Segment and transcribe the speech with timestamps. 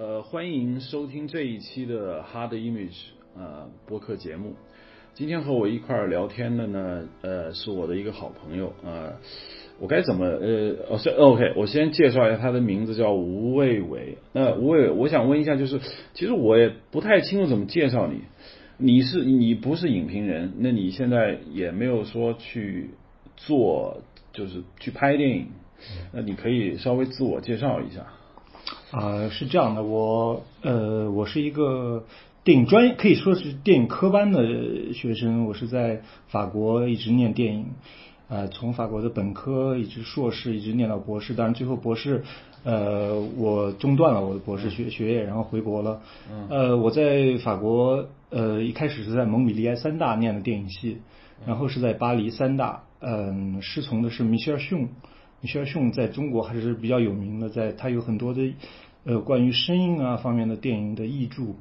[0.00, 4.54] 呃，欢迎收听这一期的 Hard Image 呃播客节目。
[5.12, 9.14] 今天和我一块儿聊天的呢，呃，是我的一个好朋友呃，
[9.80, 14.18] 我该怎么呃，哦是 OK，我先介绍一下他的名字叫吴卫伟。
[14.32, 15.80] 那吴卫伟，我想问一下，就是
[16.14, 18.20] 其实我也不太清楚怎么介绍你。
[18.76, 22.90] 你是你不是影评人，那你现在也没有说去
[23.34, 24.00] 做，
[24.32, 25.48] 就是去拍电影，
[26.12, 28.06] 那你可以稍微自我介绍一下。
[28.90, 32.04] 啊，是这样的，我呃，我是一个
[32.42, 35.44] 电影专业，可以说是电影科班的学生。
[35.44, 37.66] 我是在法国一直念电影，
[38.28, 41.34] 呃，从法国的本科一直硕士，一直念到博士。
[41.34, 42.24] 当然最后博士，
[42.64, 46.00] 呃，我中断了我的博士学学业，然后回国了。
[46.48, 50.98] 呃，我在法国，呃，一开始是在蒙彼利埃三大念的电影系，
[51.46, 54.88] 然后是在巴黎三大，嗯，师从的是米歇尔逊。
[55.40, 58.54] 米歇尔逊在中国还是比较有名的，在他有很多的
[59.04, 61.54] 呃关于声音啊方面的电影的译著，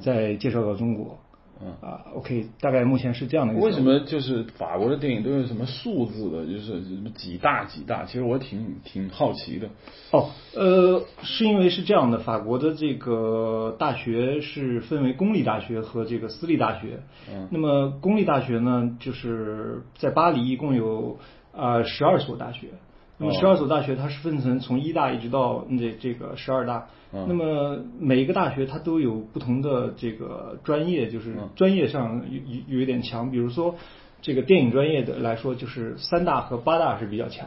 [0.00, 1.18] 在介绍到中国。
[1.62, 3.54] 嗯啊，OK，大概目前是这样的。
[3.54, 8.04] 为什么就是法国的电影都有什么数字的，就是什么几大几大？
[8.04, 9.68] 其实我挺挺好奇的。
[10.10, 17.00] 哦，呃，是因为是这样的，法国的这个大学是分为公立大学和这个私立大学。
[17.32, 17.48] 嗯。
[17.52, 21.20] 那么公立大学呢，就是在巴黎一共有
[21.56, 22.70] 啊十二所大学。
[23.18, 33.30] 那么十二所大学它是分成从一大一直到这这个十二大，那么每一个大学它都有不同的这个专业，就是专业上有有有一点强。
[33.30, 33.76] 比如说
[34.20, 37.46] 这个电影专业的来说，就是三大和八大是比较强。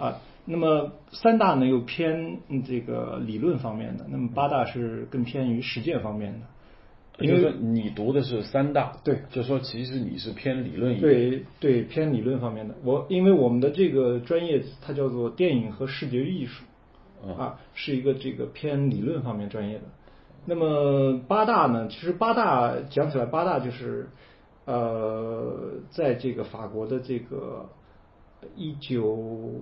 [0.00, 6.40] 啊，那么三大呢又偏这个理论方面的，那么八大是更偏于实践方面的。
[7.20, 12.74] 因为你读的是三大，对，就说其实你是偏理论一点，对对，偏理论方面的。
[12.84, 16.64] 我因为我们的这个专业它叫做电影和视觉艺术，
[17.36, 19.84] 啊，是一个这个偏理论方面专业的。
[20.46, 24.08] 那么八大呢，其实八大讲起来，八大就是
[24.64, 27.68] 呃，在这个法国的这个
[28.56, 29.52] 一九。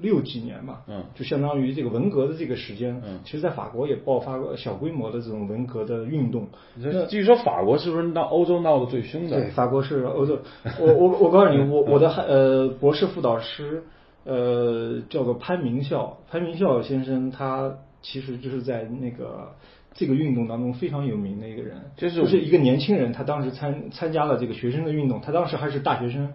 [0.00, 6.48] 六几年嘛，嗯，就相当于这个文革的这个时间，嗯，其实，在法国也爆发过小规模的这种文革的运动。
[6.76, 9.40] 那据说法国是不是闹欧洲闹得最凶的？
[9.40, 10.38] 对，法国是欧洲。
[10.80, 13.82] 我我我告诉你，我我的呃博士辅导师
[14.24, 19.52] 呃叫做潘明孝，潘明孝先生，他其实就是在那个
[19.94, 26.32] 这个运动当中非常有名的一个人，就是一个年轻人，他当时参参加了这个学生的运动，他当时还是大学生。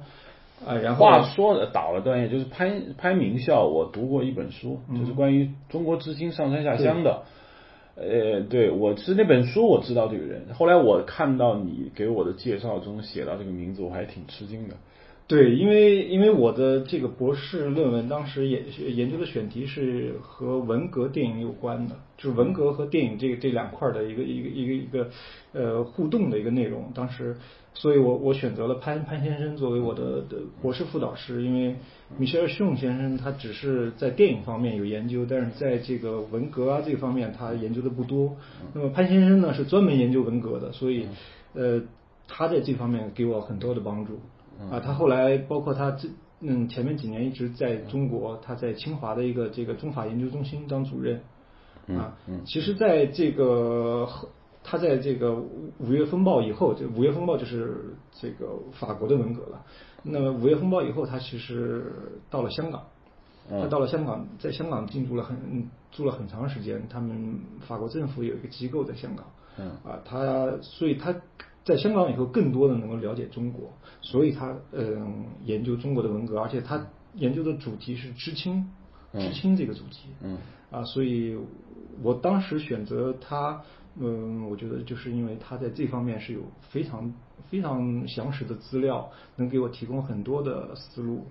[0.66, 7.24] 啊，然后话说的倒了段也，就是潘潘明孝，我读过一本书，就是关于中国知青上山下乡的。
[7.96, 14.76] 呃，对我是那本书我知道这个人，后来我看到你给我的介绍中写到这个名字，我还挺吃惊的。
[15.28, 18.64] 对，因为因为我的这个博士论文当时研
[18.96, 25.10] 研究的选题是和文革电影有关的，就是文革和电影这这两块的一个一个一个一个
[25.52, 27.36] 呃互动的一个内容，当时。
[27.74, 31.76] 所以我我选择了潘潘先生作为我的的博士副导师，因为
[32.18, 38.36] 米歇尔逊先生他只是在电影方面有研究，但是在这个文革啊这方面他研究的不多。
[38.74, 41.06] 那么潘先生呢是专门研究文革的，所以
[41.54, 41.80] 呃
[42.28, 44.20] 他在这方面给我很多的帮助。
[44.72, 46.10] 啊，他后来包括他这
[46.42, 51.22] 嗯前面几年一直在中国，他在清华的一个这个中法研究中心当主任。
[51.88, 54.08] 啊，其实在这个。
[54.70, 55.34] 他在这个
[55.80, 59.64] 五月风暴以后，这五月风暴就是这个法国的文革了。
[60.04, 61.90] 那么五月风暴以后，他其实
[62.30, 62.84] 到了香港，
[63.50, 66.86] 他到了香港，在香港进驻了很住了很长时间。
[66.90, 69.26] 他们法国政府有一个机构在香港，
[69.58, 71.16] 嗯啊，他所以他
[71.68, 73.70] 在香港以后更多的能够了解中国，
[74.02, 78.66] 所以他嗯研究中国的文革，而且他研究的主题是知青，
[79.14, 80.38] 知青这个主题，嗯
[80.72, 81.38] 啊，所以
[82.02, 83.62] 我当时选择他。
[84.00, 87.12] 嗯，我觉得就是因为他在这方面是有非常
[87.50, 91.26] 非常详实的资料，能给我提供很多的思路，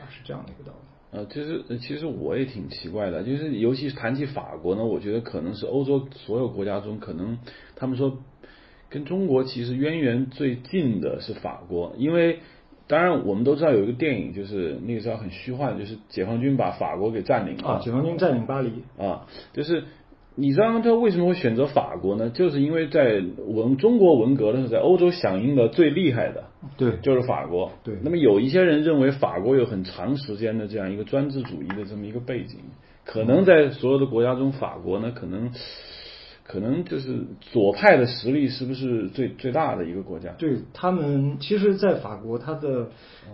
[0.00, 1.18] 啊，是这样的一个道理。
[1.18, 7.38] 呃，其实其实我也挺奇怪的，就是尤其是谈起法国呢，我觉得可能是欧洲所有国家中，可能
[7.74, 8.18] 他们说
[8.96, 12.38] 跟中国其实渊源最近的是法国，因为
[12.86, 17.68] 当然我们都知道有一个电影，就是那个时候很虚幻，就是解放军把法国给占领了。
[17.68, 18.72] 啊，解放军占领巴黎。
[18.98, 19.84] 啊，就是。
[20.38, 22.28] 你知道他为什么会选择法国呢？
[22.28, 26.44] 就是因为在文中国文革的时候，在欧洲响应的最厉害的，
[26.76, 27.72] 对，就是法国。
[27.82, 27.94] 对。
[28.02, 32.58] 那么有一些人认为法国有很长时间的这样一个专制主义的这么一个背景，
[33.06, 35.52] 可能在所有的国家中，法国呢可能
[36.48, 40.30] 可能就是左派的实力是不是最最大的一个国家？
[40.38, 42.88] 对他们，其实，在法国，它的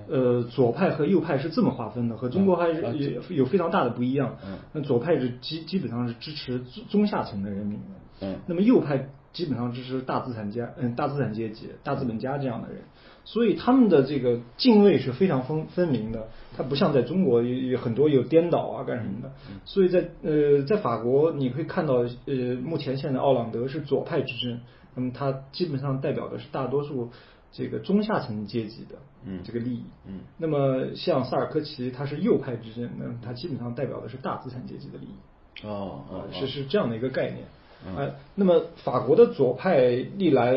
[0.08, 4.38] 呃左派和右派是这么划分的，和中国还是也有非常大的不一样。
[4.46, 4.56] 嗯。
[4.72, 7.78] 那左派是基基本上是支持中中下层的人民。
[7.80, 7.84] 的，
[8.22, 8.36] 嗯。
[8.46, 12.78] 那么右派基本上支持大资产家，嗯，大资产阶级、大资本家这样的人，
[13.24, 16.28] 所以他们的这个泾渭是非常分分明的。
[16.54, 19.32] 它不像在中国有有很多有颠倒啊干什么的，
[19.64, 24.60] 所以在呃在法国你会看到呃目前现在奥朗德是左派执政，
[24.94, 27.08] 那么他基本上代表的是大多数
[27.50, 29.84] 这个中下层阶级的嗯这个利益。
[30.06, 35.66] 嗯那么像萨尔科齐他是右派执政，那么他基本上代表的是大资产阶级的利益。
[35.66, 37.46] 哦哦啊，是是这样的一个概念。
[37.86, 40.54] 嗯呃，那么法国的左派历来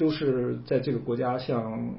[0.00, 1.94] 都是在这个国家，像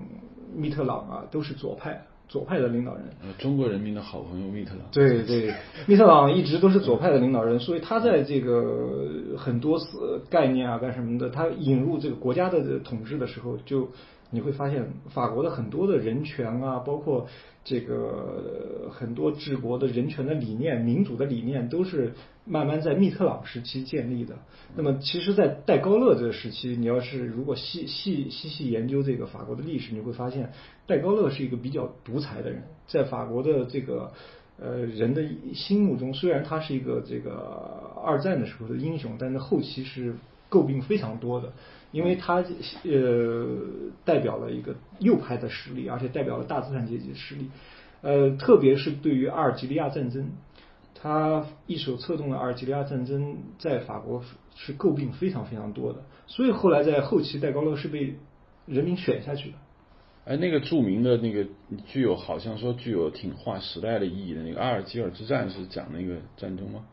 [0.56, 3.03] 密特朗啊，都是左派左派的领导人。
[3.21, 4.81] 呃中国人民的好朋友密特朗。
[4.92, 5.53] 对对，
[5.86, 13.88] 密特朗一直都是左派的领导人，所以他在这个很多次概念啊干什么的，他引入这个国家的统治的时候，就
[14.31, 17.28] 你会发现法国的很多的人权啊，包括
[17.63, 22.13] 这个很多治国的人权的理念、民主的理念，都是
[22.45, 24.36] 慢慢在密特朗时期建立的。
[24.75, 30.51] 那么，其实，在戴高乐这个时期，你要是如果细细细细研究这个法国的历史，你会发现
[30.88, 34.12] 戴高乐是一个比较独裁的人，在法国的这个
[34.57, 35.24] 呃人的
[35.54, 40.16] 心目中，虽然他是一个这个二战的时候的英雄，但是后期是
[40.50, 41.51] 诟病非常多的，
[41.91, 42.43] 因为他
[42.83, 43.57] 呃
[44.05, 47.49] 代表了一个右派的实力，而且代表了大资产阶级的实力，
[48.01, 50.31] 呃，特别是对于阿尔及利亚战争，
[50.95, 54.23] 他一手策动了阿尔及利亚战争，在法国
[54.55, 58.15] 是诟病非常非常多的，所以后来在后期戴高乐是被
[58.65, 59.57] 人民选下去的。
[60.23, 61.47] 哎，那个著名的那个
[61.87, 66.85] 具有好像说具有挺划时代的意义的那个阿尔及尔之战是讲那个战争吗？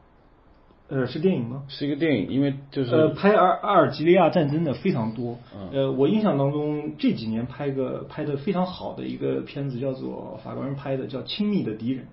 [0.89, 1.65] 呃，是电影吗？
[1.69, 5.39] 是一个电影，因为就是呃，拍阿阿尔及利亚战争的非常多。
[5.55, 12.05] 嗯呃，我印象当中这几年拍个拍的非常好的一个片子，叫做法国人拍的，叫《亲密的敌人》。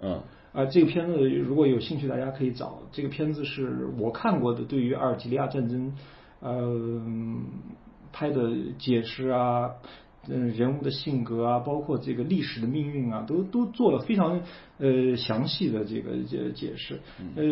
[0.00, 0.20] 嗯
[0.52, 2.78] 啊、这个片子如果有兴趣，大家可以找。
[2.92, 5.92] 这个片子是我看过的，对于阿尔及利亚战争，
[6.38, 7.10] 呃，
[8.12, 9.72] 拍的解释啊，
[10.28, 14.42] 嗯、人物的性格啊，包括这个历史的命运啊，都都做了非常
[14.78, 17.00] 呃详细的这个解解释。
[17.34, 17.44] 呃，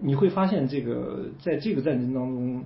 [0.00, 2.64] 你会发现这个在这个战争当中，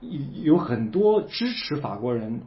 [0.00, 2.40] 有有很多支持法国人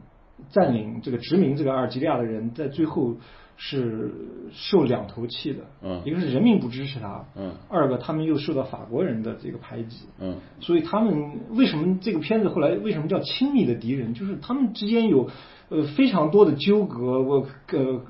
[0.50, 3.16] 占领这个殖民这个阿尔及利亚的人，在最后
[3.56, 4.10] 是
[4.52, 5.64] 受两头气的。
[5.82, 10.06] 嗯一个是人民不支持他，嗯二个他们又受到法国人的这个排挤。
[10.18, 14.14] 嗯所以他们为什么这个片子后来为什么叫亲密的敌人？
[14.14, 15.28] 就是他们之间有
[15.68, 18.00] 呃非常多的纠葛，我呃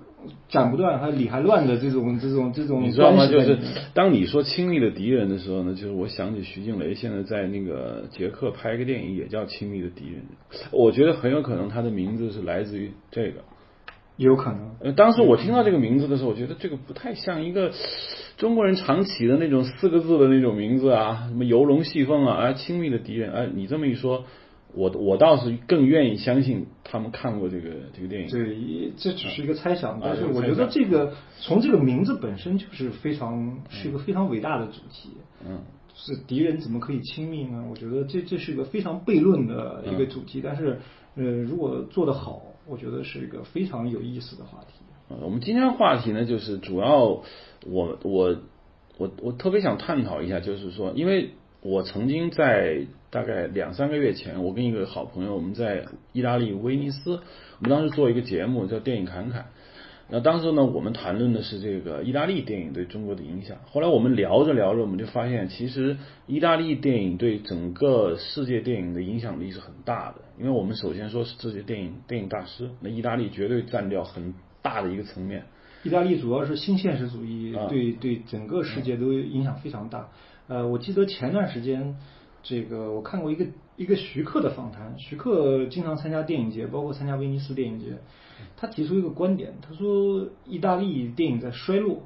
[0.48, 3.26] 斩不断还理还乱的这种这种这种你知道吗？
[3.26, 3.58] 就是
[3.94, 10.22] 当你说亲密的敌人的时候呢，就是我想起徐静蕾现在在那个捷克拍一个电影，也叫《亲密的敌人》。
[10.72, 13.40] 我觉得很有可能他的名字是来自于这个。
[14.16, 14.72] 有可能。
[14.80, 17.72] 呃，当时我听到这个名字的时候，我觉得这个不太像一个
[18.36, 23.32] 中国人常起的那种四个字的那种名字啊，什么游龙戏凤啊，啊，亲密的敌人。
[23.32, 24.24] 哎、你这么一说，
[24.74, 28.28] 我我倒是更愿意相信他们看过这个这个电影。
[28.30, 35.10] 对，这只是一个猜想，啊但是我觉得这个从这个名字本身就是非常是一个非常伟大的主题。
[35.46, 35.60] 嗯
[35.92, 37.62] 是敌人怎么可以亲密呢？
[37.68, 40.80] 我觉得这这是一个非常悖论的一个主题，但是
[41.14, 44.82] 呃，如果做得好，我觉得是一个非常有意思的话题。
[45.10, 47.04] 呃，我们今天的话题呢，就是主要
[47.66, 48.36] 我我
[48.96, 57.20] 我我特别想探讨一下，就是说，因为我曾经在大概两三个月前，我跟一个好朋友，我们在意大利威尼斯，
[57.58, 59.42] 我们当时做一个节目叫《电影侃侃》。
[60.12, 63.56] 那当时呢，我们谈论的是这个意大利电影对中国的影响。
[63.66, 70.16] 后来我们聊着聊着，我们就发现，其实意大利电影对整个世界电影的影响力是很大的。
[70.38, 75.44] 因为我们首先说是这些电影电影大师，那意大利绝对占掉很大的一个层面。
[75.84, 80.08] 意大利主要是新现实主义啊对对整个世界都影响非常大。
[80.48, 81.96] 呃，我记得前段时间，
[82.42, 87.98] 这个我看过一个一个徐克的访谈，徐克经常参加电影节，包括参加威尼斯电影节。
[88.56, 92.02] 他提出一个观点，他说意大利电影在衰落。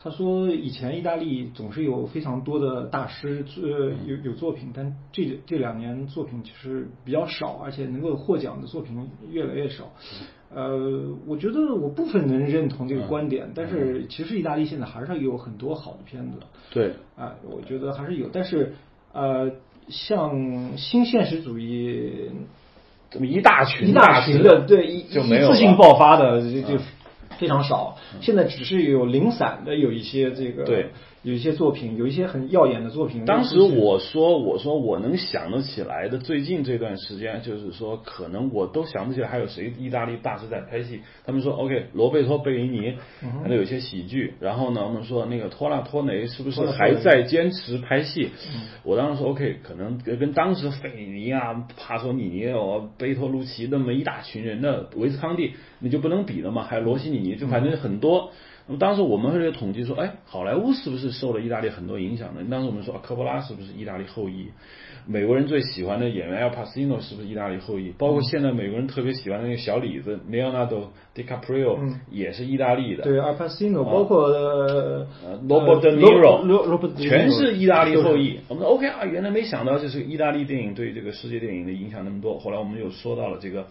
[0.00, 9.92] 他说以前意大利总是有非常多的大师，呃，有有作品，但这这两年作品其实比较少，而且能够获奖的作品越来越少。
[10.54, 16.38] 呃，我觉得我部分能认同这个观点，但是其实意大利现在还是有很多好的片子。
[16.70, 18.74] 对，啊，我觉得还是有，但是
[19.12, 19.50] 呃，
[19.90, 22.30] 像新现实主义
[23.10, 26.80] 这么一大群一大群的，对一就没有一次性爆发的就就嗯。
[27.38, 27.96] 非常少。
[28.20, 30.90] 现在只是有零散的有一些这个对
[31.22, 33.24] 有一些作品，有一些很耀眼的作品。
[33.24, 41.00] 当时我说，我说我能想得起来的，最近这段时间，就是说可能我都想不起来还有谁意大利大师在拍戏。
[41.26, 42.94] 他们说，OK，罗贝托·贝林尼，
[43.42, 44.34] 还有一些喜剧。
[44.38, 48.30] 然后呢，我们说那个托纳托雷是不是还在坚持拍戏？
[48.84, 56.62] 我当时说，OK，可能跟当时费里尼啊、帕索里尼、哦、贝托鲁奇那么一大群人的维斯康蒂，你就不能比了嘛？
[56.62, 58.30] 还有罗西尼尼，就反正很多。
[58.68, 62.42] 那么当时我们会统计说，哎，好莱坞是不是受了意大利很多影响呢？
[62.50, 64.48] 当时我们说，科波拉是不是意大利后裔？
[65.06, 67.94] 美国人最喜欢的演员 Al Pacino 是不是意大利后裔？
[67.96, 71.78] 包括现在美国人特别喜欢的那个小李子 Leonardo DiCaprio
[72.10, 73.04] 也是意大利的。
[73.04, 75.06] 对，Al Pacino，包括呃
[75.48, 78.38] Robert De Niro，全全是意大利后裔。
[78.48, 82.38] 我们说 OK 啊，原来没想到就是意大利电影对这个世界电影的影响那么多。
[82.38, 83.66] 后来我们又说到了这个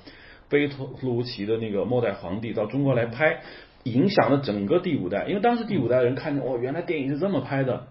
[0.50, 3.42] 贝托鲁奇的那个《末代皇帝》到中国来拍。
[3.92, 7.88] 影响了整个第五代，因为当时第五代人看见哦，原来电影是这么拍的。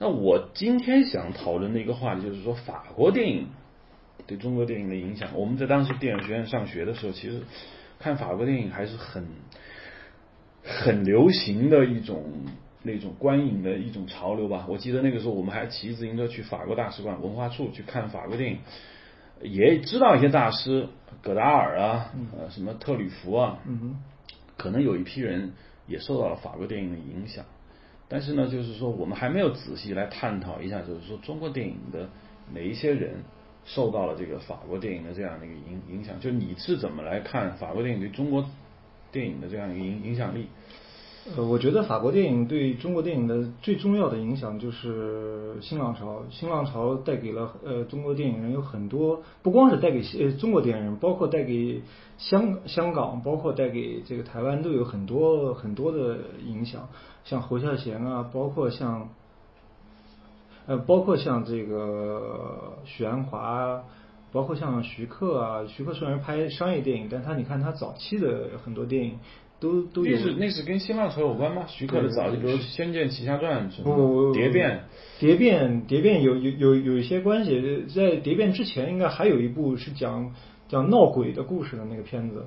[0.00, 3.48] 那我今天想讨论的一个话题就是说，法国电影
[4.26, 5.30] 对中国电影的影响。
[5.34, 7.42] 我们在当时电影学院上学的时候，其实
[7.98, 9.26] 看法国电影还是很
[10.62, 12.24] 很流行的一种
[12.84, 14.66] 那种观影的一种潮流吧。
[14.68, 18.58] 我记得那个时候，我们还骑自行车去法国大使馆文化处去看法国电影，
[19.42, 20.86] 也知道一些大师，
[21.22, 23.58] 戈达尔啊，呃，什么特吕弗啊。
[24.58, 25.52] 可能有一批人
[25.86, 27.46] 也受到了法国电影的影响，
[28.08, 32.10] 但是呢，就是说我们还没有仔细来探讨一下，就是说中国电影的
[32.52, 33.22] 哪一些人
[33.64, 36.20] 受到了这个法国电影的这样的一个影影响？
[36.20, 38.44] 就你是怎么来看法国电影对中国
[39.10, 40.48] 电影的这样一个影影响力？
[41.36, 46.22] 呃，我觉得法国电影对中国电影的最重要的影响就是新浪潮。
[46.30, 51.82] 新浪潮带给了呃中国电影人有很多，不光是带给呃中国电影人，包括带给
[52.16, 56.88] 香香港，包括带给这个台湾都有很多很多的影响。
[57.24, 59.10] 像侯孝贤啊，包括像
[60.66, 63.82] 呃，包括像这个许鞍华，
[64.32, 65.66] 包括像徐克啊。
[65.66, 69.18] 徐克虽然拍商业电影，但他你看他早期的很多电影。
[69.60, 71.64] 都都有，那是那是跟新浪潮有关吗？
[71.66, 74.84] 徐克的早期，比如《仙剑奇侠传》什么蝶变，
[75.18, 80.34] 蝶变蝶变有有有有一些关系，在蝶变之前，应该还有一部是讲
[80.68, 82.46] 讲闹鬼的故事的那个片子。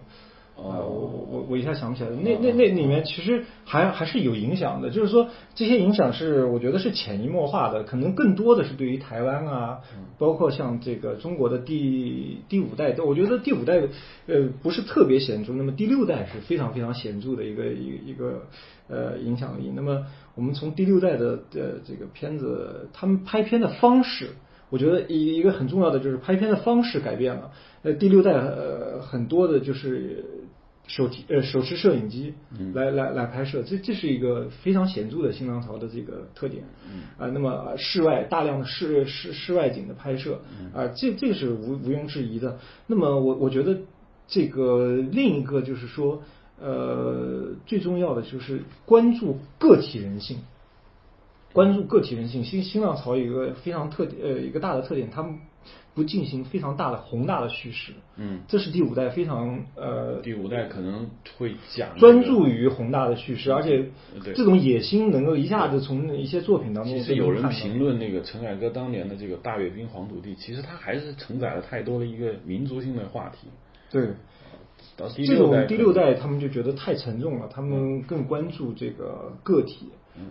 [0.57, 2.15] 啊，我我我一下想不起来了。
[2.17, 9.79] 那那那里面其实还还是有影响的，就是说这些影响是我觉得是潜移默化的，可能更多的是对于台湾啊，
[10.19, 13.81] 包括像这个中国的第第五代，我觉得第五代
[14.27, 18.43] 呃不是特别显著，那么第六代是非常非常显著的一个一一个
[18.87, 19.71] 呃影响力。
[19.73, 20.05] 那么
[20.35, 24.29] 我们从第六代的呃这个片子，他们拍片的方式，
[24.69, 27.49] 我觉得一一个很重要的就是拍片的方式改变了。
[27.81, 30.23] 呃，第六代呃很多的就是。
[30.87, 32.33] 手提呃手持摄影机
[32.73, 36.63] 来来来拍摄，这这是一个非常显著的新浪潮的这个特点。
[37.17, 40.41] 啊，那么室外大量的室室室外景的拍摄
[40.73, 42.59] 啊，这这个是无毋庸置疑的。
[42.87, 43.77] 那么我我觉得
[44.27, 46.23] 这个另一个就是说
[46.59, 50.39] 呃最重要的就是关注个体人性，
[51.53, 52.43] 关注个体人性。
[52.43, 55.39] 新新浪潮有一个非常特点呃一个大的特点，他们。
[55.93, 63.89] 不进行非常大的宏大的叙事，嗯，这是第五代非常呃，第五代可能会讲专注于宏大的叙事，而且
[64.33, 66.93] 这种野心能够一下子从一些作品当中。
[66.93, 73.47] 其实有人评论那个陈凯歌当年的这个大阅兵黄土地，其实他还是承载了太多的一个民族性的话题。
[73.89, 74.11] 对，
[75.25, 79.89] 这种第六代他们就觉得太沉重了，他们更关注这个个体。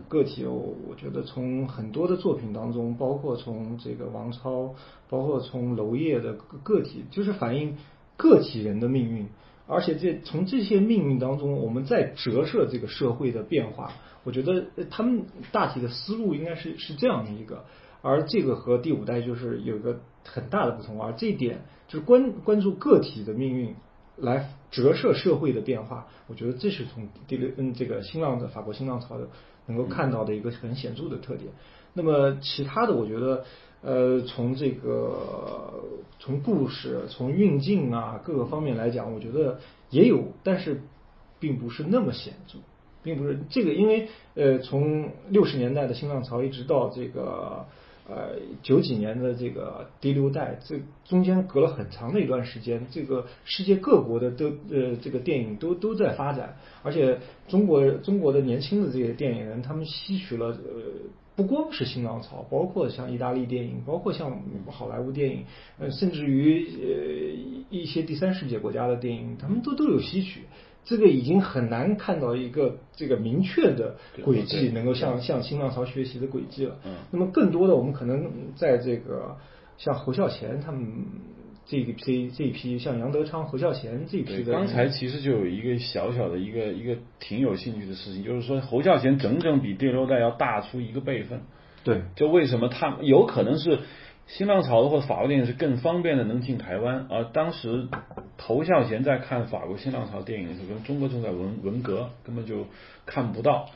[0.08, 4.74] 个体，我我觉得从很多的作品当中，包括从这个王超，
[5.08, 7.76] 包括从娄烨的个体，就是反映
[8.16, 9.28] 个体人的命运。
[9.66, 13.92] 而且这从这些命运当中，我们再折射这个社会的变化。
[14.24, 17.64] 我觉得他们大体的思路应该是是这样的一个。
[18.02, 21.00] 而这个和第五代就是有一个很大的不同。
[21.00, 23.76] 而这一点就是关关注个体的命运，
[24.16, 26.08] 来折射社会的变化。
[26.26, 29.28] 我觉得这是从第六嗯这个新浪的法国新浪潮的。
[29.66, 31.50] 能够看到的一个很显著的特点。
[31.94, 33.44] 那么其他的，我觉得，
[33.82, 35.84] 呃，从这个
[36.18, 39.58] 从故事、从运镜啊各个方面来讲，我觉得
[39.90, 40.82] 也有，但是
[41.38, 42.58] 并不是那么显著，
[43.02, 47.66] 并不是这个，因为呃，从六十年代的新浪潮一直到这个。
[48.08, 60.56] 呃，九几年的这个第六代，这中间隔了很长的一段时间，这个世界各国的都呃，这个电影都都在发展，而且中国中国的年轻的这些电影人，他们吸取了呃，
[61.36, 65.44] 不光是新浪潮，包括像意大利电影，包括像好莱坞电影，
[65.78, 70.40] 呃，甚至于呃一些第三世界国家的电影，他们都都有吸取。
[70.84, 76.76] 这个已经很难看到一个这个明确的轨迹，能够向向新浪潮学习的轨迹了。
[76.84, 76.94] 嗯。
[77.12, 79.36] 那么更多的，我们可能在这个
[79.78, 81.04] 像侯孝贤他们
[81.66, 84.52] 这一批这一批，像杨德昌、侯孝贤这一批的。
[84.52, 91.42] 刚才其实就有一个小小的一个一个挺有兴趣的事情，就是说侯孝贤整整比第六代要大出一个辈分。
[91.84, 92.02] 对。
[92.16, 93.80] 就为什么他有可能是？
[94.36, 97.88] 新浪潮的或法国电影是更方便的能进台湾，而当时
[98.38, 102.66] 侯孝贤在看法国新浪潮电影的时候，跟中国正在文文革，根本就
[103.04, 103.68] 看不到。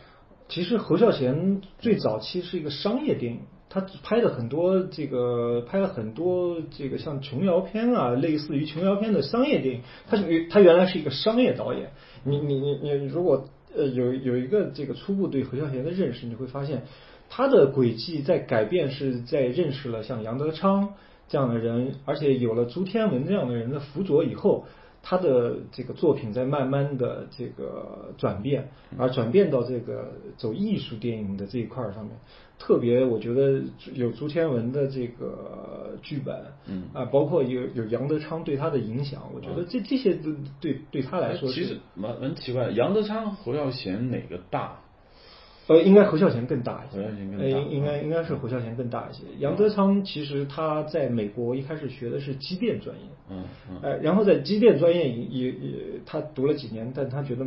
[0.49, 9.83] 其实侯孝贤最早期是一个商业电影，他拍的很多这个拍了很多这个像琼瑶片啊，类似于琼瑶片的商业电影。
[10.07, 11.91] 他是他原来是一个商业导演。
[12.23, 16.85] 你你你你如果呃有有一个这个初步对侯孝贤的认识，你会发现。
[17.37, 20.95] 他的轨迹在改变，是在认识了像杨德昌
[21.27, 24.67] 这样的人，而且有了朱天文这样的人的辅佐以后，
[25.03, 32.17] 他的这个作品在慢慢的这个转变，而转变到这个走艺术电影的这一块上面。
[32.57, 33.61] 特别我觉得
[33.95, 36.37] 有朱天文的这个剧本，
[36.69, 44.84] 嗯啊，包括有有杨德昌对他的影响，我觉得这这些都对对他来说其实蛮蛮奇怪，杨德昌、侯耀贤哪个大？
[45.67, 47.01] 呃，应该侯孝贤更大一些。
[47.01, 47.45] 侯孝贤更大。
[47.47, 49.23] 应应该应该是侯孝贤更大一些。
[49.39, 53.03] 杨德昌其实他在美国一开始学的是机电专业。
[53.31, 53.79] 嗯嗯。
[53.83, 57.47] 呃，然后在机电专业也也他读了几年，但他觉得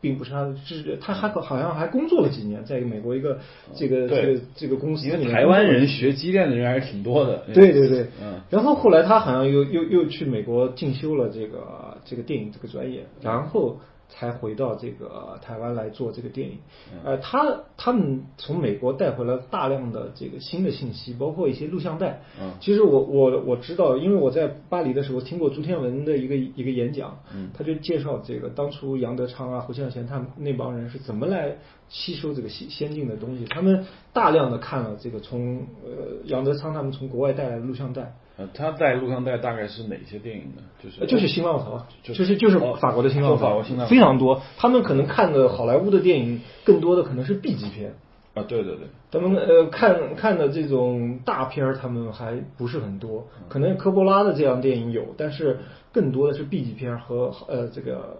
[0.00, 3.38] 并不是他的志，他还好像还工作了几年，在美国一个
[3.76, 5.06] 这个这个这个公司。
[5.06, 7.44] 因为台湾人学机电的人还是挺多的。
[7.54, 8.08] 对对对。
[8.20, 8.40] 嗯。
[8.50, 13.78] 然后后来他好像又又又去美国进修了这个这个电影这个专业，然后。
[14.08, 16.58] 才回到这个台湾来做这个电影，
[17.04, 22.22] 呃，他他们从美国带回了大量的这个新的信息，包括一些录像带。
[22.40, 31.58] 嗯，其实我我我知道，因为我在巴黎的时候听过朱天文的一个一个演讲，嗯，他就介绍这个当初杨德昌啊、胡孝贤他们那帮人是怎么来
[31.90, 38.16] 吸收这个先先进的东西，他们大量的看了这个从呃杨德昌他们从国外带来的录像带。
[38.38, 40.62] 呃，他在录像带大概是哪些电影呢？
[40.80, 44.40] 就是就是新浪潮，就是就是法国的新浪潮，法国新浪潮非常多。
[44.56, 47.94] 他们可能看的好莱坞的电影，更多的可能是 B 级片。
[48.34, 48.86] 啊，对对对。
[49.10, 53.26] 他们呃看看的这种大片儿，他们还不是很多。
[53.48, 55.58] 可能科波拉的这样电影有，但是
[55.92, 58.16] 更多的是 B 级片和呃这个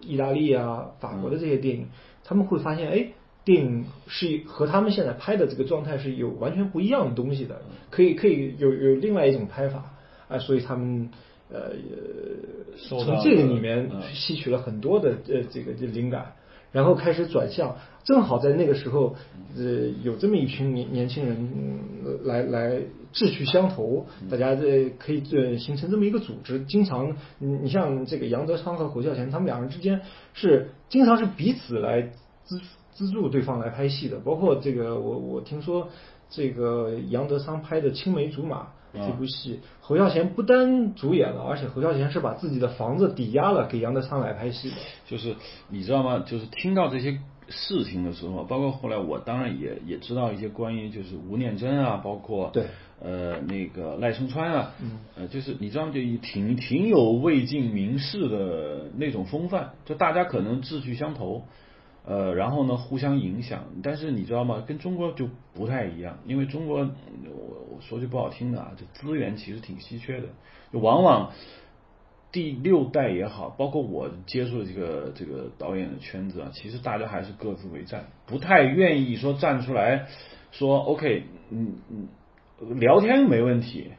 [0.00, 1.86] 意大利啊、法国的这些电影，
[2.24, 3.06] 他们会发现哎。
[3.50, 7.60] 电影是和他们现在拍的这个状态是有完全不一样的东西的，
[7.90, 9.90] 可以可以有有另外一种拍法
[10.28, 11.10] 啊，所以他们
[11.50, 11.72] 呃
[12.76, 16.34] 从这个里面吸取了很多的呃这个灵感，
[16.70, 19.16] 然后开始转向，正好在那个时候
[19.56, 19.64] 呃
[20.04, 21.48] 有这么一群年年轻人
[22.22, 22.80] 来来
[23.12, 30.02] 志趣相投，大家这可以这形成这么一个组织，经常你你像这个杨德昌和侯孝贤他们两人之间
[30.34, 32.12] 是经常是彼此来
[33.00, 33.10] 资。
[33.10, 35.88] 助对方来拍戏的，包括这个，我我听说
[36.28, 38.68] 这个杨德昌拍的《青梅竹马》
[39.06, 44.76] 这部戏，侯孝贤不单主演了，而且侯孝贤是把自己的房子抵押了给杨德昌来拍戏的。
[45.08, 45.34] 就是
[45.68, 46.20] 你知道吗？
[46.24, 52.66] 就是听到这些事情的时候，包括后来我当然也也知道一些关于就是吴念真啊，包括对
[53.02, 61.42] 呃那个赖声川啊，嗯呃就是你知道就挺挺有魏晋名士的那种风范，就大家可能志趣相投。
[62.06, 64.64] 呃，然后呢，互相影响，但是你知道吗？
[64.66, 70.28] 跟中国就不太一样，因为中国，我我说句不好听的啊，就资源其实挺稀缺的，
[70.72, 71.30] 就往往
[72.32, 80.06] 第六代也好，包括我接触的这个这个导演的圈子啊，其实大家还是各自为战，不太愿意说站出来
[80.50, 83.90] 说 OK，嗯嗯，聊天没问题，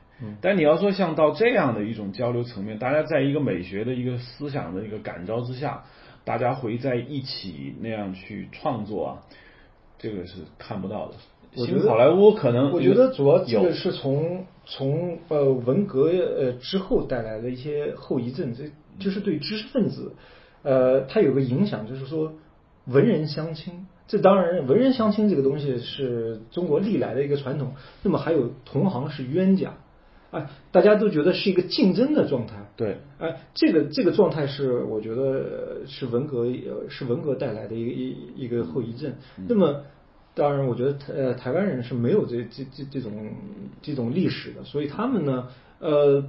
[0.41, 5.83] 但你要说像到这样的一种交流层面，大家在一个美学的一个思想的一个感召之下。
[6.23, 9.09] 大家会在一起那样去创作啊，
[9.97, 11.13] 这个是看不到的。
[11.53, 20.15] 新好莱坞可能我觉得主要这个是从从呃文革呃之后带来的一些后遗症，这就是对知识分子
[20.63, 22.33] 呃他有个影响，就是说
[22.85, 23.87] 文人相亲。
[24.07, 27.73] 这当然文人相亲这个东西是中国历来的一个传统。
[28.03, 29.73] 那么还有同行是冤家。
[30.31, 32.55] 哎，大家都觉得是一个竞争的状态。
[32.75, 36.45] 对，哎，这个这个状态是我觉得是文革
[36.89, 39.13] 是文革带来的一个一一个后遗症。
[39.47, 39.83] 那么，
[40.33, 43.31] 当然，我觉得台呃台湾人是没有这这这这种
[43.81, 45.47] 这种历史的，所以他们呢，
[45.79, 46.23] 呃。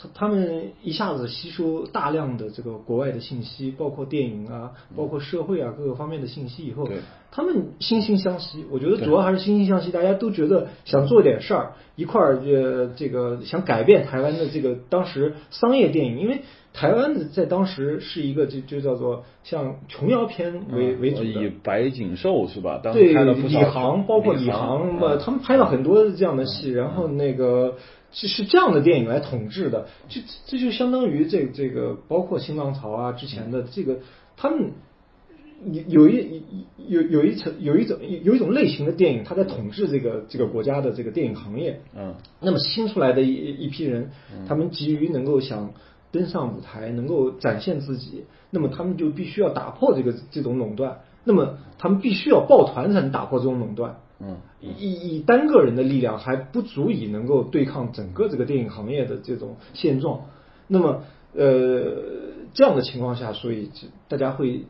[0.00, 6.88] 他他们一下子吸收大量的这个国外的信息，包括电影啊，包括社会啊各个方面的信息以后，
[7.32, 8.64] 他们惺惺相惜。
[8.70, 16.42] 我觉得主要还是惺惺相惜，大家都觉得想做点事儿，一块儿呃这个想改变台湾的这个当时商业电影，因为。
[16.74, 22.78] 台湾的在当时是一个就就叫做像琼瑶片为为主的，以白锦寿是吧？
[22.80, 27.74] 当时对拍了李航，包括李航，嗯呃，他们拍了很多这样的戏，然后那个
[28.12, 33.98] 是是这样的电影来统治的，这这就相当于这这个包括新浪潮啊之前的这个
[34.36, 34.72] 他们。
[35.72, 36.40] 有有一
[36.86, 41.80] 有有一层有一种有一种类型的电影，它在统治这个这个国家的这个电影行业。
[41.96, 44.12] 嗯，那么新出来的一一批人，
[44.46, 45.72] 他们急于能够想
[46.12, 53.98] 登上舞台，能够展现自己，那么他们就必须要打破这个这种垄断，那么他们必须要抱团才能打破这种垄断。
[54.20, 60.22] 嗯，以以单个人的力量还不足以能够对抗整个这个电影行业的这种现状。
[60.66, 61.04] 那么，
[61.34, 62.02] 呃，
[62.52, 64.64] 这样的情况下，所以就大家会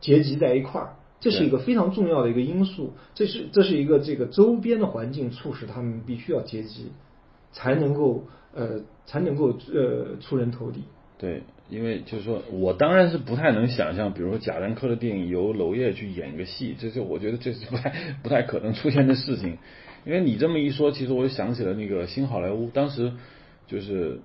[0.00, 2.94] 结集在一块儿，这是一个非常重要的一个因素。
[3.14, 6.92] 这是这是一个这个周边的环境促使他们必须要结集，
[7.52, 10.84] 才能够呃才能够呃出人头地。
[11.18, 19.56] 对，因为就是说我当然是不太能想象，比如说贾樟柯的电影由娄烨去演一个戏，这就我觉得这是不太不太可能出现的事情。
[20.04, 23.12] 因为你这么一说，其实我就想起了那个新好莱坞，当时
[23.66, 24.20] 就是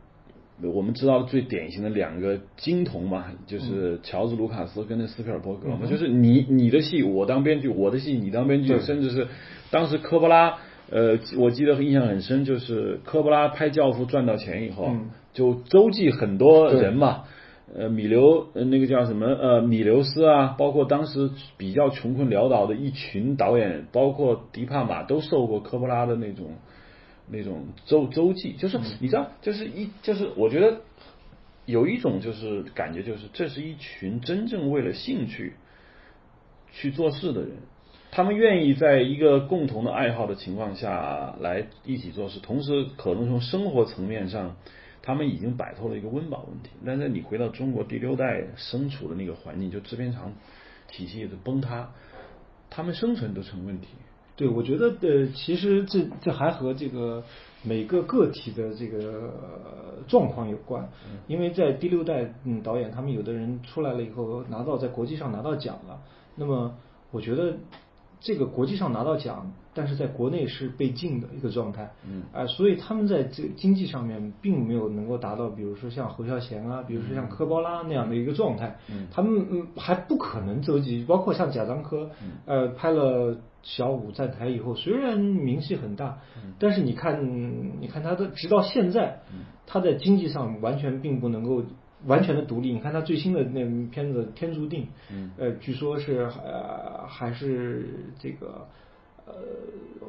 [0.61, 9.27] 我们知道最典型的两个金童嘛，就是乔治卢卡斯跟那斯皮尔伯格嘛，就是你你的戏我当编剧，我的戏你当编剧，甚至是
[9.71, 10.57] 当时科波拉。
[10.89, 17.25] 呃，我记得印象很深，就是科波拉拍《教父》赚到钱以后，嗯就周记很多人嘛，
[17.75, 26.51] 呃，米留呃那个叫什么呃米留斯啊，包括当时比较穷困潦倒的一群导演，包括迪帕马都受过科波拉的那种
[27.29, 30.77] 那种周周记，就是你知道，就是一就是我觉得
[31.65, 35.53] 有一种就是感觉就是这是一群真正为了兴趣
[36.71, 37.51] 去做事的人。
[38.09, 44.55] 他们愿意在一个共同的爱好的情况下来一起做事，同时可能从生活层面上，
[45.01, 46.69] 他们已经摆脱了一个温饱问题。
[46.85, 50.33] 但是你回到中国第六代身处的那个环境，就制片厂
[50.87, 51.89] 体系的崩塌，
[52.69, 53.87] 他们生存都成问题。
[54.35, 57.23] 对，我觉得呃，其实这这还和这个
[57.63, 60.87] 每个个体的这个呃状况有关，
[61.25, 65.99] 因为在第六代嗯导演，他们有的人出来了以后拿到在国际上拿到奖了，
[66.35, 66.77] 那么
[67.09, 67.57] 我觉得
[68.19, 72.23] 这个国际上拿到奖，但是在国内是被禁的一个状态，嗯。
[72.33, 79.07] 啊、所以他们在这经济上面并没有能够达到，比如说像侯孝贤啊，比如说像科波拉那样的一个状态，嗯。
[79.11, 82.09] 他们嗯还不可能周集，包括像贾樟柯，
[82.45, 86.19] 呃，拍了小五站台以后，虽然名气很大，
[86.57, 89.21] 但是你看，你看他的直到现在，
[89.65, 91.63] 他在经济上完全并不能够
[92.05, 92.71] 完全的独立。
[92.71, 97.85] 你看他最新的那片子《天注定》，嗯呃，据说是呃还是
[98.19, 98.67] 这个。
[99.29, 99.33] 呃，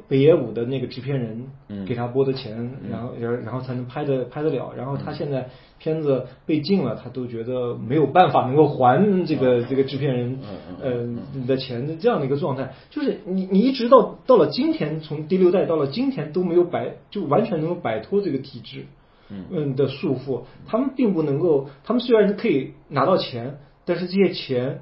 [0.07, 4.71] 北野武的那个制片人嗯给他拨的钱，然后然然后才能拍的拍得了。
[4.77, 10.39] 然后他现在片子被禁了，他都觉得没有办法能够还这个这个制片人
[10.81, 12.73] 嗯你的钱的这样的一个状态。
[12.91, 18.85] 就是你你一直到到了今天，从第六代到了今天都没有摆，就完全能够摆脱这个体制。
[19.29, 24.81] 嗯的束缚，他们并不能够，他们虽然可以拿到钱，但是这些钱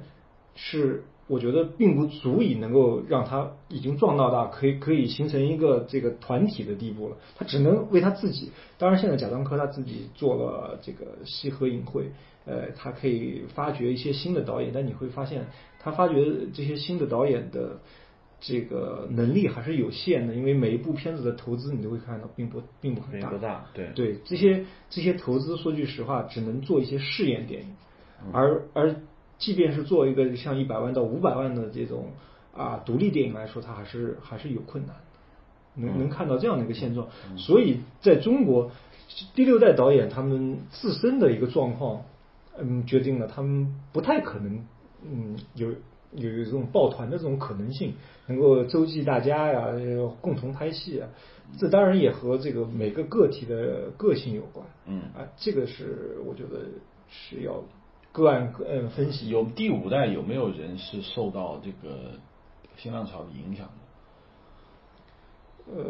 [0.54, 7.16] 是我觉得并不足以能够让他已经壮到大，可以可以形成一个这个团体的地步了。
[7.36, 8.50] 他只能为他自己。
[8.78, 12.10] 当然，现在贾樟柯他自己做了这个西河影会，
[12.46, 15.46] 呃，他可以发掘一些新的导演，但你会发现，
[15.78, 17.78] 他发掘这些新的导演的。
[18.40, 23.66] 这个能力还是有限的，因为每一部片子的投资你都会看到并不并不很大，并不大。
[23.74, 23.90] 对。
[23.94, 27.68] 对这些这些投资，说句实话，只能做一些试验电影，
[28.32, 28.94] 而而
[29.38, 32.12] 即便是做一个像一百万到五百万的这种
[32.54, 37.08] 啊独立电影来说，它还是还是有困难的，能能看到这样的一个现状。
[37.36, 38.70] 所以在中国，
[39.34, 42.02] 第六代导演他们自身的一个状况，
[42.56, 44.64] 嗯，决定了他们不太可能，
[45.02, 45.72] 嗯，有
[46.12, 47.94] 有有这种抱团的这种可能性，
[48.26, 51.08] 能够周济大家呀，呃共同拍戏啊。
[51.58, 54.66] 这当然也和这个每个个体的个性有关。
[54.86, 56.60] 嗯啊，这个是我觉得
[57.08, 57.62] 是要
[58.12, 59.28] 个案个案分析。
[59.28, 62.12] 有第五代有没有人是受到这个
[62.76, 63.72] 新浪潮的影响的？
[65.76, 65.84] 呃，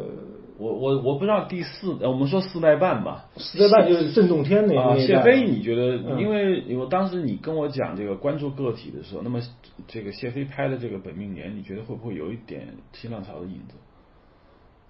[0.58, 3.26] 我我我不知道第四，呃我们说四代半吧。
[3.36, 5.96] 四代半就是郑洞天那啊，那一代谢飞，你觉得？
[5.96, 9.40] 嗯因为我当时你跟我讲这个关注个体的时候，那么
[9.86, 13.74] 这个谢飞拍的这个《本命年》，你觉得会不会有一点新浪潮的影子？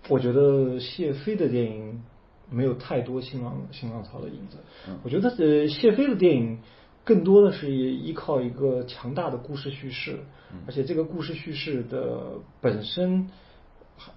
[0.08, 2.02] 我觉得谢飞的电影
[2.50, 4.56] 没有太多新浪新浪潮的影子。
[4.88, 6.60] 嗯我觉得呃，谢飞的电影
[7.04, 10.20] 更多的是依靠一个强大的故事叙事，
[10.52, 13.28] 嗯而且这个故事叙事的本身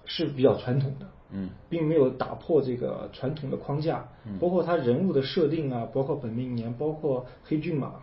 [0.04, 4.08] 是比较传统的，嗯，并没有打破这个传统的框架，
[4.40, 7.94] 包括他人物的设定啊，包括本命年，包括黑骏马，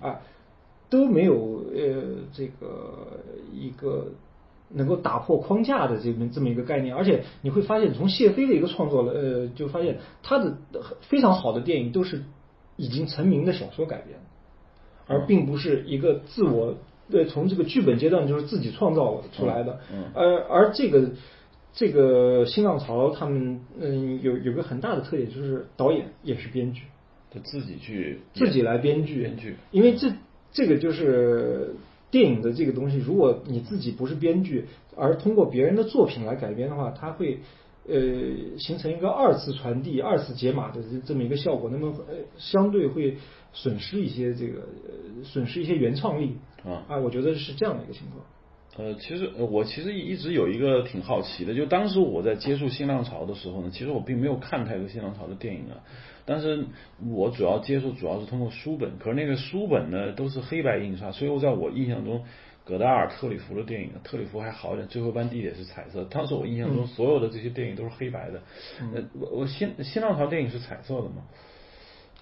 [0.00, 0.20] 啊，
[0.88, 3.20] 都没有呃这个
[3.52, 4.08] 一个
[4.70, 10.56] 能够打破框架的这么这么一个概念，而且你会发现，从谢飞的一个创作了，呃，就发现他的
[11.00, 12.24] 非常好的电影都是
[12.76, 14.18] 已经成名的小说改编，
[15.06, 16.74] 而并不是一个自我
[17.10, 21.10] 对从这个剧本阶段就是自己创造出来的，嗯而而这个
[21.72, 26.82] 这个新浪潮他们嗯有有个很大的特点就是导演也是编剧，
[27.30, 30.10] 他自己去自己来编剧，编剧，因为这
[30.52, 31.74] 这个就是
[32.10, 34.66] 电影的这个东西，如果你自己不是编剧，
[34.96, 37.40] 而通过别人的作品来改编的话，它会
[37.86, 43.18] 呃形成一个二次传递、二次解码的这这么一个效果，那么呃相对会
[43.62, 46.36] 损失一些这个呃损失一些原创力。
[46.64, 46.84] 啊。
[46.88, 48.24] 啊，我觉得是这样的一个情况。
[48.76, 55.82] 呃，其实呃我其实一直有一个挺好奇的，就当时我在接触新浪潮的时候呢，其实我并没有看太多新浪潮的电影啊，
[56.24, 56.64] 但是
[57.10, 62.22] 我主要接触主要是通过书本，可是那个书本呢都是黑白印刷，所以我在我印象中，
[62.64, 68.40] 葛达尔、特里弗的电影，特里弗还好一点，最后一班地铁是彩色，当时我印象中所有的这些电影都是黑白的，
[68.94, 71.24] 呃，我我新新浪潮电影是彩色的吗？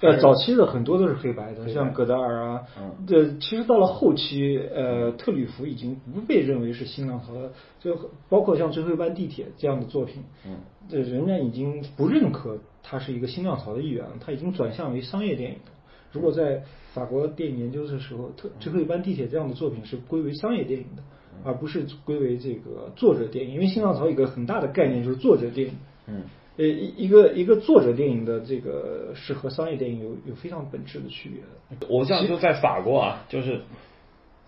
[0.00, 7.96] 呃，早期的很多都是黑白的，像葛达尔啊，嗯这其实到了后期，呃，特吕弗已经不被认为是新浪潮了，就
[8.28, 15.72] 包括像《最后一班地铁》这样的作品，嗯，这人家已经不认可他是一个新浪潮的一员了，它已经转向为商业电影了。
[16.12, 21.02] 如果在法国电影研究的时候，特《最后一班地铁》这样的作品是归为商业电影的，
[21.42, 25.74] 而不是归为这个作者电影，因为新浪潮有一个很大的概念就是作者电影。
[26.06, 26.22] 嗯
[26.56, 31.86] 呃，一一个一个作者电影的这个是和商业电影有有非常本质的区别的。
[31.88, 33.62] 我这样说，在法国啊，就是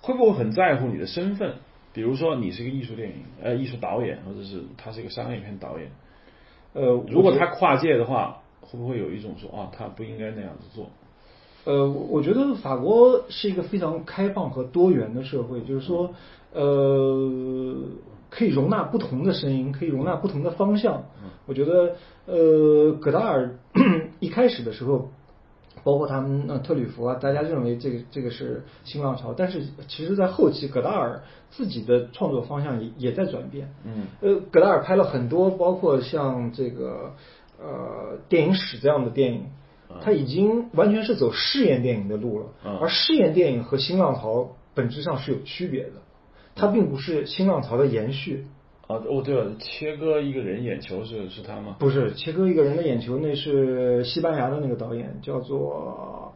[0.01, 1.55] 会不会很在乎你的身份？
[1.92, 5.90] 比如说，你是一个艺术电影呃艺术导演，或者是他是一个商业片导演，
[6.73, 10.90] 呃，如果他跨界的话，会不会有一种说啊，他不应该那样子做？
[11.64, 16.14] 呃，我觉得法国是一个非常开放和多元的社会，就是说，
[16.53, 17.75] 呃，
[18.38, 21.07] 可以容纳不同的声音，可以容纳不同的方向。
[21.46, 21.96] 我觉得，
[22.27, 23.59] 呃，葛达尔
[24.20, 25.09] 一开始的时候，
[25.83, 33.74] 包括他们呃特吕弗啊，大家认为这个这个是新浪潮，但是其实，在后期，葛达尔自己的创作方向也也在转变。
[33.85, 37.14] 嗯呃，葛达尔拍了很多，包括像这个
[37.61, 39.46] 呃电影史这样的电影，
[40.01, 42.46] 他已经完全是走试验电影的路了。
[42.64, 45.92] 嗯而试验电影和新浪潮本质上是有区别的，
[46.59, 48.44] 它并不是新浪潮的延续。
[48.88, 51.77] 啊，哦对了，切割一个人眼球是是他吗？
[51.79, 56.33] 不是切割一个人的眼球，那是西班牙的那个导演，叫做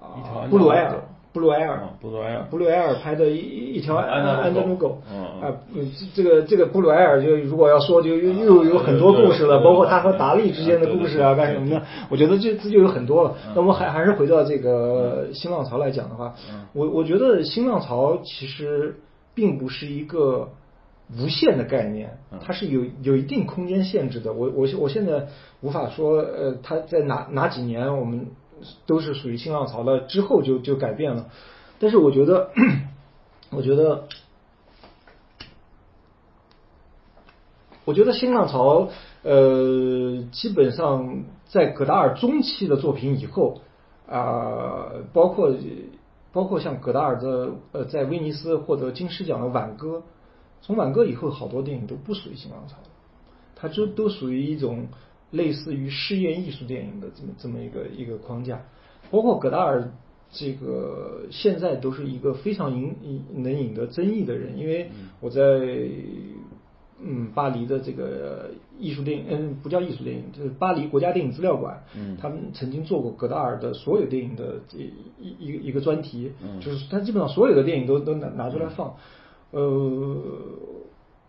[0.00, 5.02] 啊布鲁埃尔布鲁埃尔啊，布鲁埃尔布鲁埃尔拍的一一条安德鲁狗安德鲁狗，
[5.42, 13.34] 啊，嗯这个这个布鲁埃尔就如果要说就又又有很多故事了，包括他和达利之间的故事啊，干什么的，我觉得这这就有很多了。
[13.48, 18.96] 嗯那我们还还是回到这个新浪潮来讲的话嗯，我我觉得新浪潮其实
[19.34, 20.50] 并不是一个。
[21.18, 24.32] 无限的概念嗯，它是有有一定空间限制的。
[24.32, 25.26] 我我我现在
[25.60, 28.28] 无法说，呃，它在哪哪几年我们
[28.86, 31.28] 都是属于新浪潮了，之后就就改变了。
[31.80, 32.52] 但是我觉得，
[33.50, 34.04] 我觉得，
[37.84, 38.90] 我觉得新浪潮，
[39.24, 43.62] 呃，基本上在葛达尔中期的作品以后，
[44.08, 45.52] 啊、包括
[46.32, 49.98] 包括像葛达尔的呃，在威尼斯获得金狮奖的《挽歌》，
[50.60, 52.88] 从《挽歌》以后，好多电影都不属于新浪潮了，
[53.56, 54.88] 它就都属于一种
[55.30, 58.62] 类似于试验艺术电影的这么这么一个一个框架。
[59.10, 59.90] 包括葛达尔
[60.30, 64.90] 这个现在都是一个非常引引能引得争议的人，因为
[65.20, 65.40] 我在
[67.02, 72.16] 嗯巴黎的这个艺术电影，嗯不叫艺术电影，就是巴黎国家电影资料馆，嗯。
[72.20, 76.60] 他们曾经做过戈达尔的所有电影的这一一个一个专题，嗯。
[76.60, 78.96] 就是他基本上所有的电影都都拿拿出来放，
[79.52, 80.16] 呃。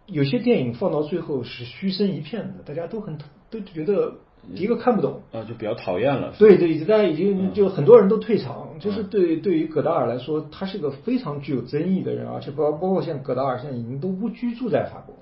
[0.08, 3.18] 有些电影放到最后是嘘声一片的，大家都很
[3.50, 4.16] 都觉得
[4.56, 6.34] 一个看不懂，啊，就比较讨厌了。
[6.38, 7.54] 对对，大家已经嗯。
[7.54, 15.16] 就很多人都退场，就是嗯对对于戈达尔来说，他是个非常具有争议的人，而且包包括像戈达尔现在已经都不居住在法国，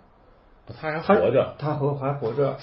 [0.80, 1.56] 他还活着。
[1.58, 2.58] 他活还活着，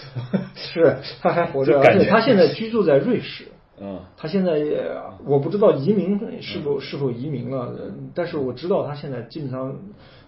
[0.55, 3.49] 是他还活着，而且他现在居住在瑞士。
[3.79, 4.91] 嗯他现在也
[5.27, 9.77] 我不知道移民是否是否移民了，呃但是我知道他现在基本上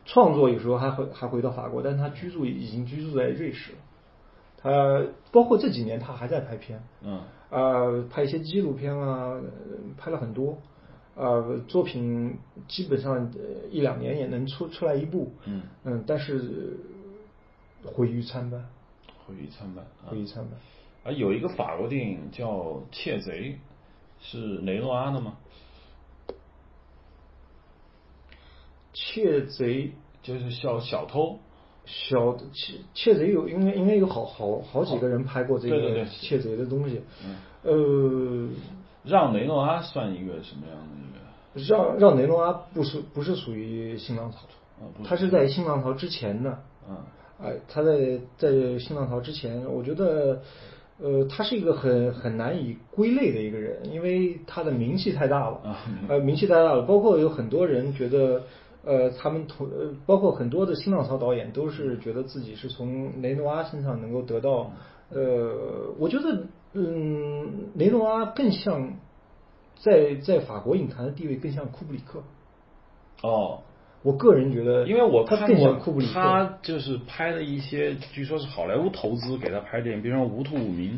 [0.04, 3.78] 创作有时候还回还回到法国，但是他居住已经居住在瑞士了。
[4.60, 9.40] 他包括这几年他还在拍片，嗯呃，拍一些纪录片啊，呃
[9.96, 10.58] 拍了很多，
[11.14, 12.36] 呃，作品
[12.66, 16.76] 基本上呃一两年也能出出来一部，嗯嗯，但是
[17.84, 18.68] 毁誉参半，
[19.26, 20.58] 毁誉参半，毁誉参半。
[21.04, 22.50] 啊，有一个法国电影叫
[22.92, 23.32] 《窃贼》，
[24.20, 25.36] 是雷诺阿的吗？
[28.92, 29.92] 窃贼。
[30.20, 31.38] 就是小小偷，
[31.86, 37.36] 小窃窃贼有应该应该有好好好几个人拍过这个窃贼的东西，嗯。
[37.62, 38.48] 呃，
[39.04, 41.74] 让雷诺阿算一个什么样的一个？
[41.74, 44.38] 让让雷诺阿不属不是属于新浪潮。
[45.04, 46.50] 他是在新浪潮之前的，
[46.86, 47.06] 啊
[47.40, 50.42] 哎，他在在新浪潮之前，我觉得，
[51.00, 58.42] 呃，他是一个很很难以归类的一个人，因为他的名气太大了，啊呃，名气太大了，包括有很多人觉得，
[58.84, 64.72] 呃，他们同，呃，包括很多的新浪潮导演都是觉得自己是从雷诺阿身上能够得到，
[65.10, 68.94] 呃，我觉得，嗯，雷诺阿更像，
[69.76, 72.20] 在在法国影坛的地位更像库布里克，
[73.22, 73.60] 哦。
[74.02, 80.92] 我个人觉得，因为我看过库布里克，他就是拍的一些，据说是好莱坞投资给他拍电影，比如说《无土五民》，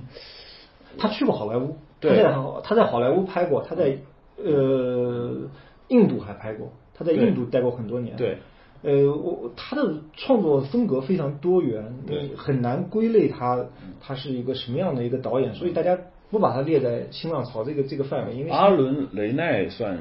[0.98, 3.96] 他去过好莱坞，他对在他在好莱坞拍过，他在
[4.36, 5.48] 呃
[5.88, 8.16] 印度还拍过，他在印度待过很多年。
[8.16, 8.38] 对，
[8.82, 13.66] 呃，我他的创作风格非常多元，对你很难归类他
[14.00, 15.98] 他是一个什么样的一个导演，所以大家
[16.30, 19.98] 不把他列在新浪潮这个这个范围，因为阿伦雷奈算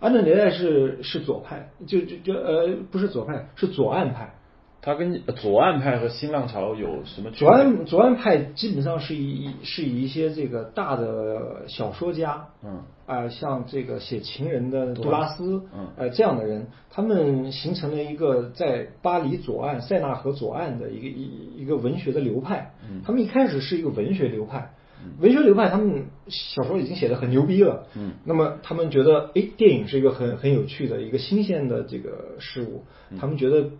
[0.00, 4.34] 安德雷奈是是左派，就就就呃不是左派，是左岸派。
[4.82, 7.48] 他跟左岸派和新浪潮有什么区别？
[7.48, 22.70] 左岸左岸派基本上是以是以一些这个大的小说家，嗯啊、像这个写情人的杜拉斯，嗯呃，这样的人，他们形成了一个在巴黎左岸、塞纳河左岸的一个一一个文学的流派。
[22.88, 24.70] 嗯他们一开始是一个文学流派，
[25.20, 27.86] 文学流派他们小说已经写的很牛逼了。
[27.94, 33.70] 嗯那么他们觉得，哎，电影是一个很很有趣的一个新鲜的这个事物，嗯他们觉得。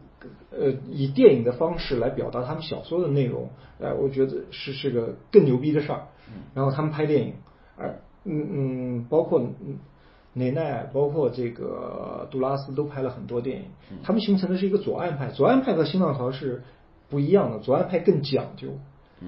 [0.50, 3.50] 呃，以电影的方式来表达他们小说的内容，
[3.80, 6.08] 哎、我觉得是是个更牛逼的事儿。
[6.52, 7.34] 然后他们拍电影，
[7.76, 9.78] 而嗯嗯，包括嗯
[10.34, 13.66] 雷奈，包括这个杜拉斯都拍了很多电影，
[14.02, 15.28] 他们形成的是一个左岸派。
[15.28, 16.62] 左岸派和新浪潮是
[17.08, 18.68] 不一样的，左岸派更讲究，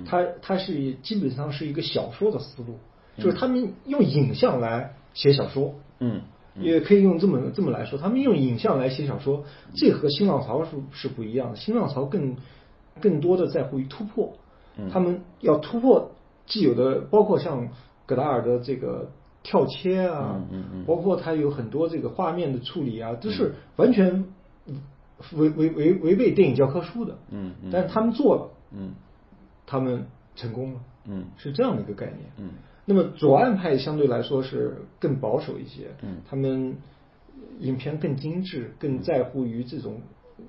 [0.07, 2.79] 它它是基本上是一个小说的思路，
[3.17, 5.75] 就是他们用影像来写小说。
[6.01, 6.23] 嗯
[6.61, 9.45] 也可以用这么这么来说，他们用影像来写小说，
[9.77, 11.57] 这和新浪潮是是不一样的。
[11.57, 12.35] 新浪潮更
[13.01, 14.33] 更多的在乎于突破，
[14.91, 16.11] 他们要突破
[16.47, 17.69] 既有的，包括像
[18.07, 19.13] 戈达尔的这个
[19.45, 20.43] 跳切啊，
[20.85, 24.25] 包括他有很多这个画面的处理啊，都是完全
[25.35, 27.19] 违违违违背电影教科书的。
[27.31, 28.95] 嗯嗯但是他们做了，嗯
[29.69, 31.27] 他们成功了，嗯。
[31.37, 32.21] 是这样的一个概念。
[32.39, 32.51] 嗯。
[32.87, 36.23] 那么左岸派相对来说是更保守一些，嗯。
[36.29, 36.77] 他们
[37.61, 40.01] 影片更精致，更在乎于这种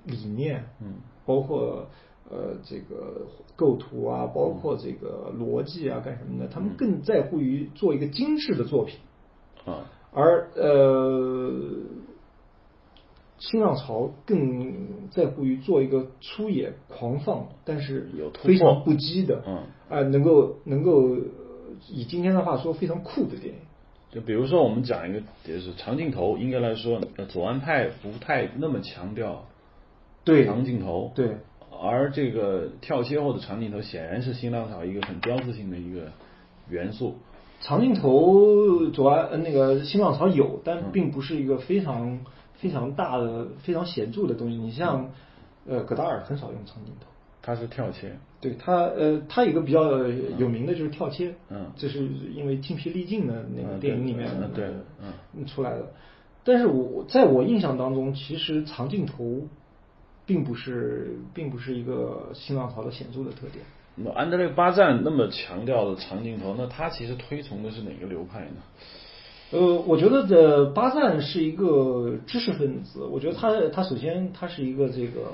[0.05, 0.93] 理念，嗯，
[1.25, 1.87] 包括
[2.29, 8.99] 呃这个构图啊，包括这个逻辑啊干什么的，他们更在乎于做一个精致的作品，
[9.65, 9.85] 啊。
[10.11, 11.51] 而呃
[13.39, 18.47] 新浪潮更在乎于做一个粗野狂放，但是有突破。
[18.49, 19.63] 非常不羁的，嗯。
[19.89, 21.23] 啊、能够能够呃
[21.89, 23.59] 以今天的话说非常酷的电影。
[24.11, 29.45] 就比如说，我们讲一个，就是长镜头，应该来说，呃左岸派不太那么强调
[30.23, 30.45] 对。
[30.45, 31.37] 长镜头，对，
[31.81, 36.11] 而这个跳切后的长镜头显然是新浪潮一个很标志性的一个
[36.69, 37.15] 元素。
[37.61, 40.61] 长镜头左岸呃那个新浪潮有，嗯。
[40.65, 42.19] 但并不是一个非常
[42.59, 44.55] 非常大的、非常显著的东西。
[44.55, 45.11] 你像
[45.67, 47.07] 呃戈达尔很少用长镜头，
[47.41, 49.97] 他是跳切，对他呃他有一个比较
[50.37, 54.67] 有名的就是跳切，嗯这是因为精疲力尽的那个嗯电影里面对
[55.01, 55.91] 嗯出来的。
[56.43, 59.41] 但是我在我印象当中，其实长镜头
[60.25, 63.63] 并不是并不是一个新浪潮的显著的特点。
[63.95, 68.61] 那安德烈巴赞那么强调的长镜头，那他其实推崇的是哪个流派呢？
[69.51, 73.03] 呃，我觉得的巴赞是一个知识分子。
[73.03, 75.33] 我觉得他他首先他是一个这个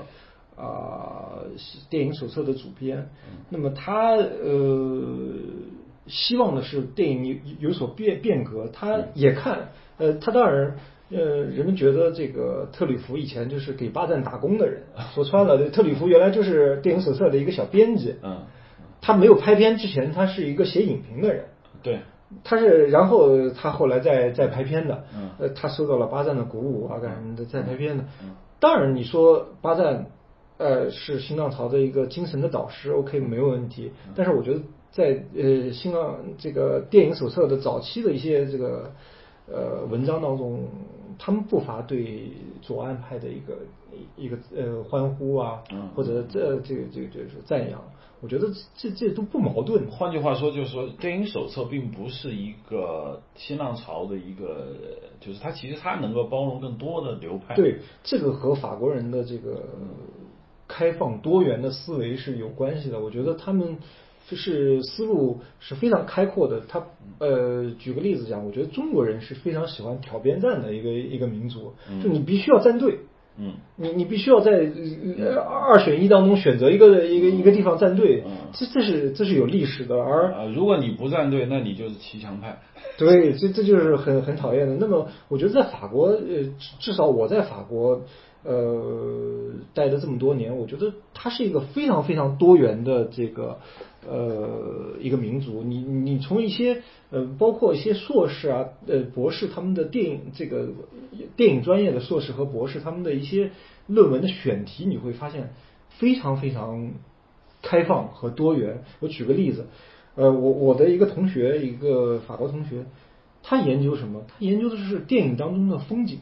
[0.56, 1.42] 啊、
[1.90, 3.08] 电影手册的主编，
[3.50, 5.04] 那么他呃
[6.06, 10.76] 希望的是电影有有所变变革，他也看呃他当然。
[11.08, 14.82] 呃，人们觉得这个特吕弗以前就是给巴赞打工的人，
[15.14, 18.16] 说穿了，特吕弗原来就是电影手册的一个小编辑。
[18.24, 18.42] 嗯，
[19.00, 21.44] 他没有拍片之前，他是一个写影评的人。
[21.80, 22.00] 对，
[22.42, 28.04] 他是，然后他后来再再拍片的，嗯呃，他受到了巴赞的鼓舞啊，干什么的，再拍片的。
[28.58, 30.06] 当然，你说巴赞，
[30.58, 33.92] 呃，是新浪潮的一个精神的导师，OK，没有问题。
[34.16, 34.60] 但是我觉得
[34.90, 38.90] 在呃新浪这个电影手册的早期的一些这个
[39.46, 40.66] 呃文章当中，
[41.18, 43.58] 他们不乏对左岸派的一个
[44.16, 45.62] 一个呃欢呼啊，
[45.94, 47.80] 或者这这个这个就是赞扬。
[48.20, 49.90] 我觉得这这都不矛盾。
[49.90, 54.68] 换句话说，就是说电影手册并不是一个新浪潮的一个，
[55.20, 57.54] 就是它其实它能够包容更多的流派。
[57.54, 59.64] 对，这个和法国人的这个
[60.66, 63.00] 开放多元的思维是有关系的。
[63.00, 63.76] 我觉得他们
[64.28, 66.60] 就是思路是非常开阔的。
[66.66, 66.86] 他
[67.18, 72.94] 呃，举个例子讲，我觉得中国人是非常喜欢挑边站的一个一个民族，就你必须要站队。
[72.94, 73.06] 嗯，
[73.76, 74.70] 你你必须要在
[75.38, 79.96] 二选一当中选择一个一个一个地方站队，这这是这是有历史的。
[79.96, 82.58] 而如果你不站队，那你就是骑墙派。
[82.96, 84.76] 对，这这就是很很讨厌的。
[84.80, 88.00] 那么，我觉得在法国，呃，至少我在法国，
[88.42, 93.58] 呃，待了这么多年，我觉得它是一个非常非常多元的这个
[94.08, 95.62] 呃一个民族。
[95.62, 100.68] 你你从一些呃，包括一些硕士啊，呃，博士他们的电影这个
[101.36, 103.50] 电影专业的硕士和博士他们的一些
[103.86, 105.52] 论文的选题，你会发现
[105.90, 106.92] 非常非常
[107.62, 108.84] 开放和多元。
[109.00, 109.66] 我举个例子。
[110.18, 112.86] 呃，我我的一个同学，一个法国同学，
[113.42, 114.22] 他研究什么？
[114.26, 116.20] 他研究的是电影当中的风景。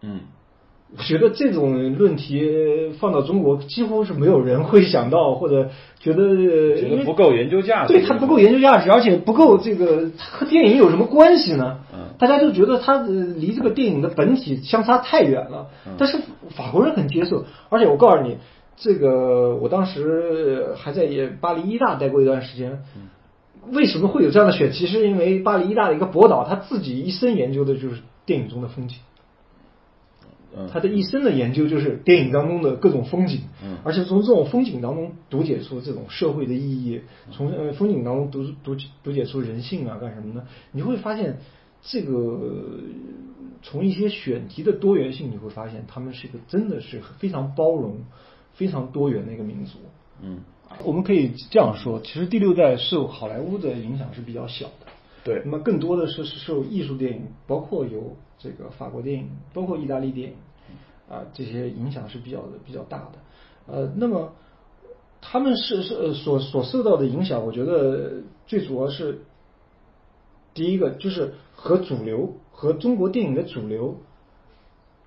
[0.00, 0.22] 嗯，
[0.98, 6.34] 觉得这种论题放到中国，几乎是没有人会想到，或者觉得
[6.76, 7.92] 觉得不够研究价值。
[7.92, 11.80] 对，它不够研究价值，而且不够这个和电影有什么关系呢？
[11.92, 15.68] 嗯，大家就觉得它离这个电影的本体相差太远了。
[15.98, 16.18] 但是
[16.50, 18.38] 法国人很接受，而且我告诉你。
[18.76, 21.06] 这个我当时还在
[21.40, 22.82] 巴黎一大待过一段时间，
[23.70, 24.88] 为什么会有这样的选题？
[24.88, 28.96] 是因为巴黎一大的一个博导，他自己一生研究的就是电影中的风景，
[30.72, 33.40] 他的一生的研究就是电影当中的各种风景，
[33.82, 37.00] 而且从这种风景当中读解出这种社会的意义，
[37.30, 40.44] 从呃风景当中读读读解出人性啊，干什么呢？
[40.72, 41.38] 你会发现
[41.82, 42.80] 这个
[43.62, 47.98] 从一些选题的多元性，你会发现他们是一个真的是非常包容。
[48.56, 49.78] 非常多元的一个民族，
[50.22, 50.38] 嗯，
[50.84, 54.83] 我们可以这样说，其实第六代受好莱坞的影响是比较小的，
[55.24, 60.36] 对，那么更多的是是受艺术电影，包括有这个法国电影，包括意大利电影，
[61.08, 63.12] 啊，这些影响是比较的比较大的，
[63.66, 64.34] 呃，那么
[65.22, 69.22] 他们是是所所受到的影响，我觉得最主要是
[70.52, 73.96] 第一个就是和主流和中国电影的主流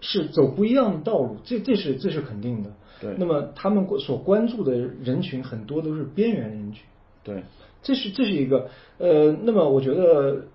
[0.01, 2.73] 是走不一样的道路，这这是这是肯定的。
[2.99, 6.83] 对，那么他们所关注的人群很多都是边缘人群。
[7.23, 7.43] 对，
[7.83, 10.47] 这是这是一个呃，那么我觉得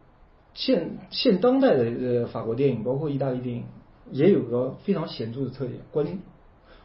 [0.54, 3.64] 现现当代的呃法国电影，包括意大利电影，
[4.10, 6.06] 也有个非常显著的特点，关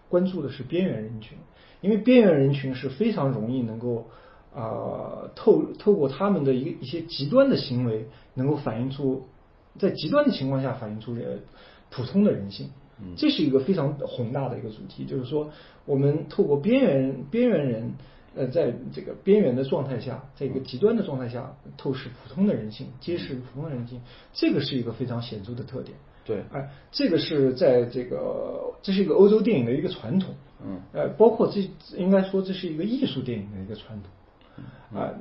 [0.09, 1.37] 关注的是边缘人群，
[1.81, 4.07] 因为边缘人群是非常容易能够
[4.55, 9.23] 啊透透过他们的一个一些极端的行为，能够反映出
[9.77, 11.41] 在极端的情况下反映出人
[11.89, 12.69] 普通的人性。
[13.15, 15.51] 这是一个非常宏大的一个主题，就是说，
[15.85, 17.93] 我们透过边缘边缘人，
[18.37, 23.99] 呃，在这个边缘的状态下，在一个极端的状态下，透视普通的人性，揭示普通的人性，
[24.31, 25.97] 这个是一个非常显著的特点。
[26.23, 30.35] 对，哎，这个是在这个，这是一个欧洲电影的一个传统。
[30.63, 31.67] 嗯，呃，包括这
[31.97, 34.99] 应该说这是一个艺术电影的一个传统。
[34.99, 35.13] 啊，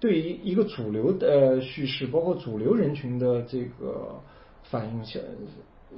[0.00, 4.20] 对于一个主流的叙事，包括主流人群的这个
[4.62, 5.04] 反应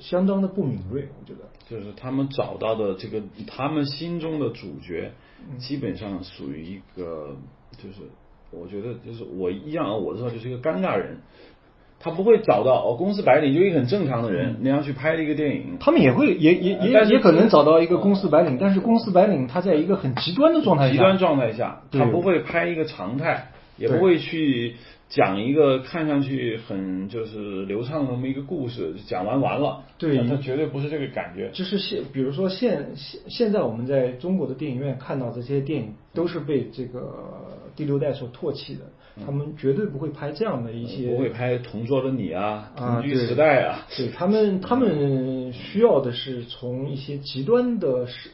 [0.01, 0.27] 相。
[0.29, 1.49] 当的不敏锐，我觉得。
[1.69, 5.13] 就是他们找到的这个他们心中的主角，
[5.59, 7.37] 基本上属于一个，
[7.77, 8.01] 就是
[8.51, 11.19] 我觉得就是我一样，我知道就是一个尴尬人，
[11.99, 24.77] 他不会找到哦，公司白领就一个很正常的人那样去拍一个电影，他们也会也也也也可能找到一个公司白领，但是公司白领他在一个很极端的状态下，极端状态下，他不会拍一个常态，也不会去。
[25.09, 31.51] 讲一个看上去很就是流畅的那么一个故事，讲完完了，对，它绝对不是这个感觉。
[31.53, 37.15] 就是现，比如说现现现在我们在中国的电影院看到这些电影，都是被这个
[37.75, 38.83] 第六代所唾弃的，
[39.25, 48.31] 他们绝对不会拍这样的一些，不会拍《同桌的你》啊，《同居时代》啊，对他们，他们需要的是从一些极端的事。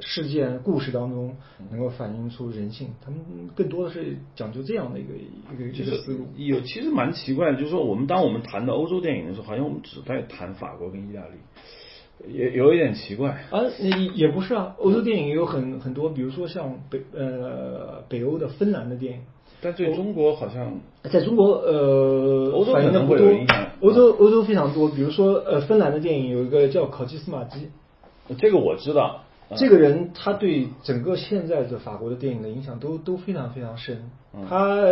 [0.00, 1.36] 事件故事当中
[1.70, 3.18] 能够反映出人性，他们
[3.54, 6.26] 更多的是讲究这样的一个一个一个思路。
[6.36, 13.30] 有其实蛮奇怪的，就是说我们当我们谈到欧洲电影的时候，好像我们只在谈法国跟意大利，也有一点奇怪。
[13.50, 19.20] 啊，也也不是啊，欧洲电影有很很多，比如说像北呃北欧的芬兰的电影，
[19.62, 23.26] 但对中国好像在中国呃欧洲反映的不多，
[23.80, 27.70] 欧洲欧洲非常多，比如说呃芬兰的电影有一个叫考基斯马基，
[28.36, 29.22] 这个我知道。
[29.56, 34.10] 这个人他对整个现在的法国的电影的影响都都非常非常深，
[34.48, 34.84] 他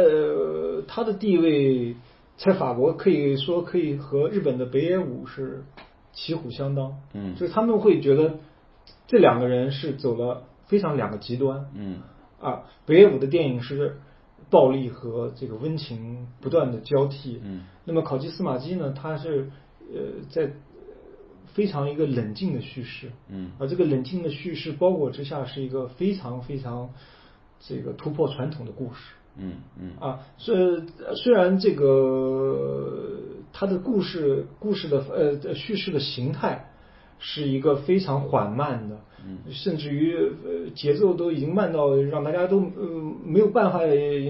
[0.87, 1.97] 他的地位
[2.37, 5.65] 在法国可以说可以和日本的北野武是
[6.13, 7.35] 旗鼓相当，嗯。
[7.35, 8.35] 就是他们会觉得
[9.09, 12.01] 这两个人是走了非常两个极端，嗯。
[12.41, 13.99] 啊，北野武的电影是
[14.51, 19.51] 暴力和这个温情不断的交替，嗯，那么考基斯马基呢，他是
[19.93, 20.01] 呃
[20.31, 20.53] 在
[21.55, 23.53] 非常一个冷静的叙事，嗯。
[23.59, 26.91] 而这个冷静的叙事包裹之下是一个非常非常
[27.61, 29.93] 这个突破传统的故事，嗯嗯。
[29.99, 30.83] 啊，虽
[31.17, 33.21] 虽然这个
[33.53, 36.73] 它的故事故事的呃叙事的形态
[37.19, 39.39] 是一个非常缓慢的，嗯。
[39.51, 43.81] 甚至于呃节奏都已经慢到让大家都呃没有办法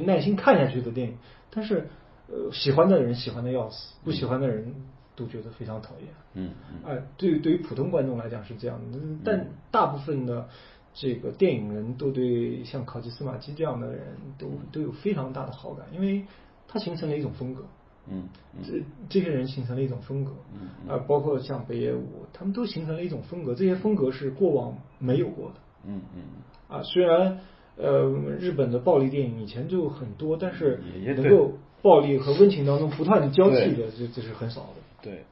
[0.05, 1.17] 耐心看下去的电影，
[1.51, 1.89] 但是
[2.29, 4.75] 呃喜欢的人喜欢的要死，不喜欢的人
[5.17, 6.09] 都觉得非常讨厌。
[6.35, 6.81] 嗯嗯。
[6.85, 10.49] 哎，对于对于普通观众来讲是这样的，但大部分的
[10.93, 16.25] 这个电影人都对像考吉斯马基这样的人都都有非常大的好感，因为
[16.69, 17.65] 他形成了一种风格。
[18.07, 18.29] 嗯
[18.63, 25.55] 这这些人形成了一种风格，嗯啊，包括像北野武，他们都形成了一种风格，这些风格是过往没有过的。
[25.87, 26.23] 嗯嗯。
[26.69, 27.41] 啊，虽然
[27.77, 28.03] 呃
[28.39, 30.83] 日本的暴力电影以前就很多，但是
[31.17, 34.77] 能够暴力和温情当中不断的交替的，这这是很少的。
[35.05, 35.25] 对，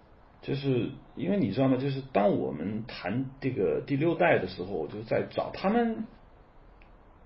[0.43, 1.79] 就是因为你知道吗？
[1.79, 6.05] 就是当我们谈这个第六代的时候，我就在找他们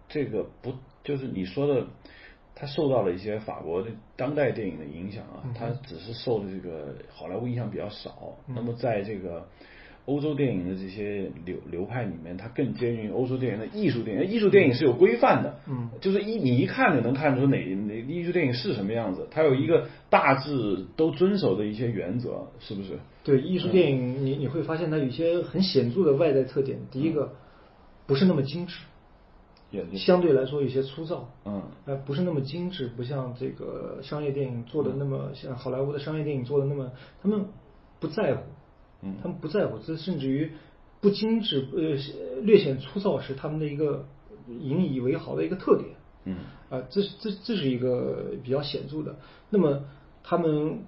[0.08, 0.72] 这个不
[1.02, 1.88] 就是你说的，
[2.54, 8.36] 他受到了一些法国的当代电影的影响啊嗯，他只是受的这个好莱坞影响比较少。
[8.46, 9.48] 嗯那么在这个
[10.06, 14.30] 欧洲电影的这些流流派里面，它更接近欧洲电影的艺术电影。
[14.30, 22.98] 艺术电影是有规范的，嗯就是一你一看就能看出哪哪艺术电影是什么样子，它有一个大致都遵守的一些原则，是不是？
[23.24, 26.78] 对艺术电影，你你会发现它有一些很显著的外在特点。
[26.92, 27.32] 第一个，
[28.06, 28.78] 不是那么精致，
[29.96, 37.46] 相对来说有些粗糙，嗯呃，不是那么精致，不像这个商业电影做的那么像好莱坞的商业电影做的那么，他们
[37.98, 38.42] 不在乎，
[39.06, 39.14] 嗯。
[39.22, 40.50] 他们不在乎，这甚至于
[41.00, 44.06] 不精致，呃，略显粗糙是他们的一个
[44.48, 45.90] 引以为豪的一个特点。
[46.24, 46.36] 嗯。
[46.68, 49.16] 啊，这是这这是一个比较显著的。
[49.50, 49.84] 那么
[50.24, 50.80] 他们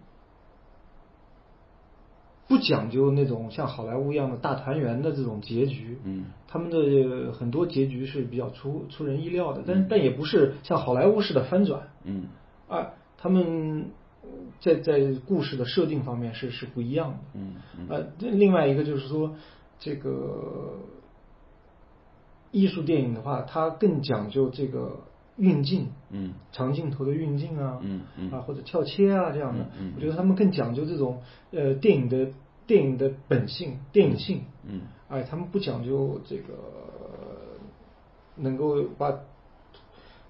[2.48, 6.24] 不讲究那种像好莱坞一样的大团圆的这种结局，嗯。
[6.48, 11.90] 他们的很多结局是比较出出人意料的，但但也不是像好莱坞式的翻转。
[12.04, 12.24] 嗯。
[12.68, 13.90] 啊，他们
[14.60, 17.18] 在在故事的设定方面是是不一样的。
[17.34, 17.86] 嗯嗯。
[17.88, 19.36] 呃，另外一个就是说，
[19.78, 20.78] 这个
[22.50, 25.00] 艺术电影的话，它更讲究这个
[25.36, 28.30] 运镜，嗯长镜头的运镜啊，嗯嗯。
[28.30, 32.30] 啊或者跳切啊这样的，我觉得他们更讲究这种呃电影的
[32.66, 34.82] 电影的本性、电影性，嗯。
[35.08, 36.54] 哎，他们不讲究这个
[38.36, 39.20] 能够把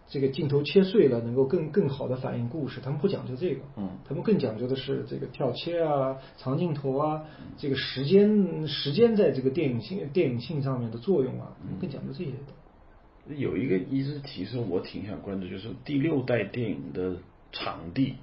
[0.09, 7.25] 这个镜头切碎了，能够更更好的反映故事，他们不讲究这个，嗯他们更讲究的是这个跳切啊、长镜头啊，
[7.59, 13.35] 这个时间时间在这个电影性电影性上面的作用啊，更讲究这些的。
[13.37, 17.17] 有一个一直提示我挺想关注，就是第六代电影的
[17.53, 18.15] 场地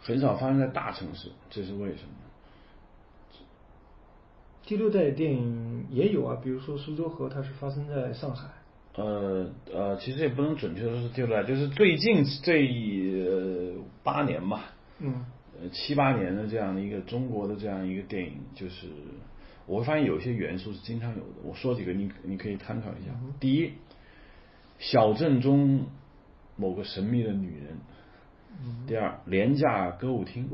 [0.00, 2.10] 很少发生在大城市，这是为什么？
[4.64, 8.48] 第六代电影也有啊，比如说《苏州河》，它是发生在上海。
[9.00, 15.24] 呃呃，其实也不能准确说是第六代，就是最近这呃八年吧，嗯
[15.60, 18.88] 呃七八年的这样的一个中国的这样一个电影，就是
[19.66, 21.40] 我会发现有一些元素是经常有的。
[21.44, 23.10] 我说几个你你可以参考一下。
[23.38, 23.72] 第一，
[24.78, 25.86] 小镇中
[26.56, 27.76] 某个神秘的女人；
[28.86, 30.44] 第二，廉价歌舞厅；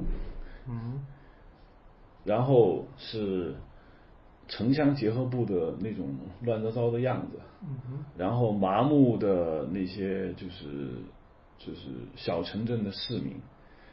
[0.69, 1.01] 嗯
[2.25, 3.55] 然后是
[4.49, 6.09] 城乡结合部的那种
[6.43, 7.39] 乱糟糟的样子。
[8.17, 10.91] 然后麻木的那些就是
[11.59, 13.37] 就是小城镇的市民，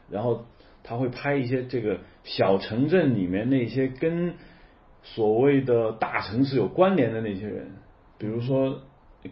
[0.10, 0.46] 然后
[0.84, 4.36] 他会拍一些这个小城镇里面那些跟
[5.02, 7.72] 所谓的大城市有关联的那些人，
[8.18, 8.82] 比如说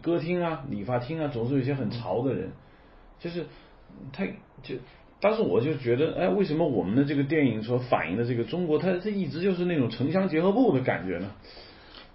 [0.00, 2.50] 歌厅啊、理发厅啊，总是有一些很潮的人，
[3.18, 3.46] 就是
[4.12, 4.26] 他
[4.62, 4.76] 就。
[5.22, 11.30] 当时我就觉得，哎，为什么我们的这个电影所反映的这个中国，它它一直就是那种城乡结合部的感觉呢？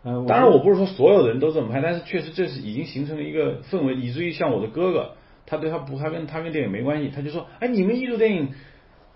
[0.04, 5.12] 呃，当然，我不是说所有的人都这么拍，但是确实这是已经形成了一个氛围，以至于像我的哥哥，
[5.46, 8.50] 他对他不，他跟他跟电影没关系，他就说，哎，你们艺术电影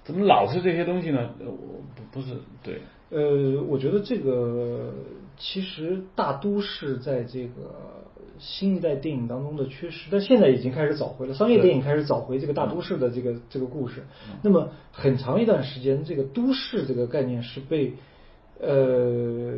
[0.04, 1.36] 怎么老是这些东西呢？
[1.42, 2.80] 呃我不不是对，
[3.10, 4.94] 呃，我觉得这个
[5.38, 8.01] 其实大都市在这个
[8.42, 14.04] 新一代电影当中的缺失，但现在已经开始找回了，商业电影开始找回这个大都市的这个这个故事。
[14.42, 17.94] 那么很长一段时间，这个都市这个概念是被
[18.60, 19.54] 呃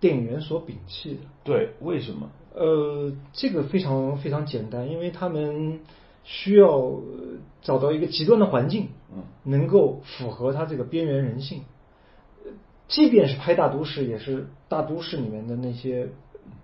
[0.00, 1.20] 电影人所摒弃的。
[1.44, 2.28] 对，为什么？
[2.52, 5.78] 呃，这个非常非常简单，因为他们
[6.24, 11.62] 需要呃找到一个极端的环境，嗯能够符合他这个边缘人性。
[12.44, 12.50] 呃
[12.88, 16.08] 即便是拍大都市，也是大都市里面的那些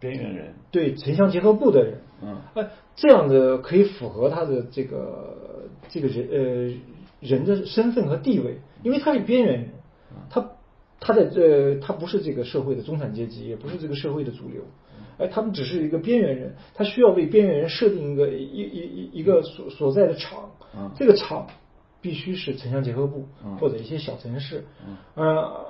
[0.00, 6.74] 边缘人，对城乡结合部的人，嗯，哎，这样的可以符合他的这个这个人呃
[7.20, 9.68] 人的身份和地位，因为他是边缘人，
[10.28, 10.50] 他
[10.98, 14.62] 他的呃他不是这个社会的中产阶级，也不是这个社会的主流，
[15.18, 20.90] 哎，他们只是一个边缘人，他需要为边缘人设定一个一一一一个所所在的场，嗯。
[20.96, 21.46] 这个场
[22.00, 23.56] 必须是城乡结合部嗯。
[23.58, 25.64] 或者一些小城市嗯，呃，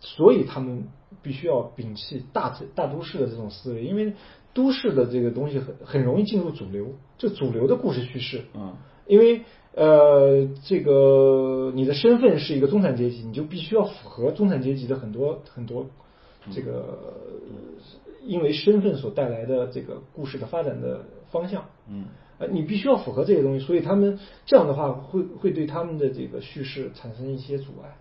[0.00, 0.84] 所以他们
[1.22, 4.14] 必须要摒弃大城大都市的这种思维，因为
[4.52, 9.42] 都市的这个东西很很容易进入主流，就主流的故事叙事，嗯因为
[9.74, 15.86] 呃，这个你的身份是一个中产阶级，你就必须要符合中产阶级的很多很多
[16.52, 17.14] 这个，
[18.24, 21.64] 因为身份所带来的这个故事的发展的方向。
[21.88, 22.06] 嗯
[22.38, 27.96] 呃，你必须要符合这些东西，所以他们这样的话会会对他们的这个叙事产生一些阻碍。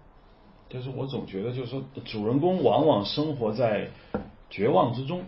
[0.69, 3.89] 就是我总觉得，就是说，主人公往往生活在
[4.49, 5.23] 绝望之中。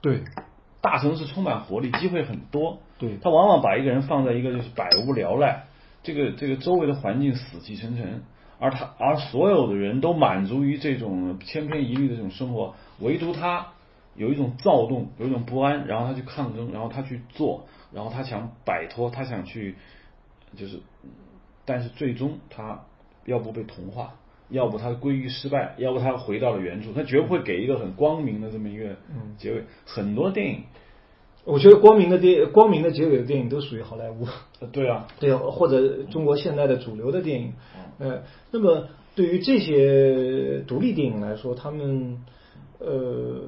[0.00, 0.22] 对，
[0.80, 2.78] 大城市充满活力，机会很多。
[2.98, 5.66] 对他往往把一个人放在一个就是百无聊赖，
[6.02, 8.22] 这个这个周围的环境死气沉沉，
[8.58, 13.68] 而他而所有的人都满足于这种千篇一律的这种生活，唯独他
[14.14, 19.76] 有一种躁动，有一种不安，然后他去抗争，然后他去做，然后他想摆脱，他想去
[20.56, 20.80] 就是，
[21.66, 22.82] 但是最终他
[23.26, 24.14] 要不被同化。
[24.50, 29.64] 要不他归于失败，要不他回到了原著，他绝不会给一个很光明的这么一个嗯结尾。
[29.84, 30.64] 很多电影，
[31.44, 34.26] 我觉得光明的电光明的结尾的电影都属于好莱坞。
[34.60, 37.54] 呃对啊，对，或者中国现代的主流的电影，
[37.98, 42.22] 呃，那么对于这些独立电影来说，他们
[42.78, 43.42] 呃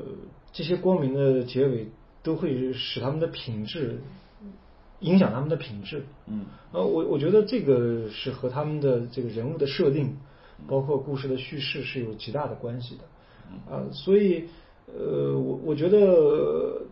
[0.52, 1.88] 这些光明的结尾
[2.22, 4.00] 都会使他们的品质
[5.00, 6.04] 影响他们的品质。
[6.26, 10.16] 嗯呃，我我觉得这个是和他们的这个人物的设定，
[10.66, 13.04] 包括故事的叙事是有极大的关系的。
[13.70, 14.44] 啊、所以
[14.86, 16.86] 呃，我我觉得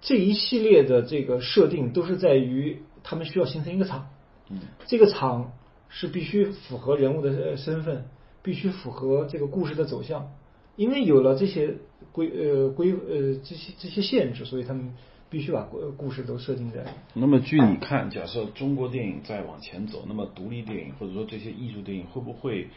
[0.00, 4.10] 这一系列的这个设定都是在于他们需要形成一个场，
[4.50, 4.58] 嗯。
[4.86, 5.52] 这个场
[5.88, 8.06] 是必须符合人物的呃身份，
[8.42, 10.32] 必须符合这个故事的走向，
[10.74, 11.76] 因为有了这些
[12.10, 14.92] 规呃规呃这些这些限制，所以他们
[15.32, 16.84] 必须把故故事都设定在。
[17.14, 22.68] 那么据你看，假设中国电影再往前走，那么独立电影或者说这些艺术电影会不会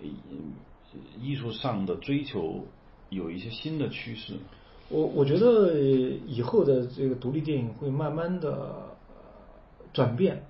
[0.00, 0.06] 呃
[1.22, 2.64] 艺术上的追求
[3.10, 4.32] 有一些新的趋势？
[4.88, 5.78] 我我觉得
[6.26, 8.96] 以后的这个独立电影会慢慢的
[9.92, 10.44] 转变，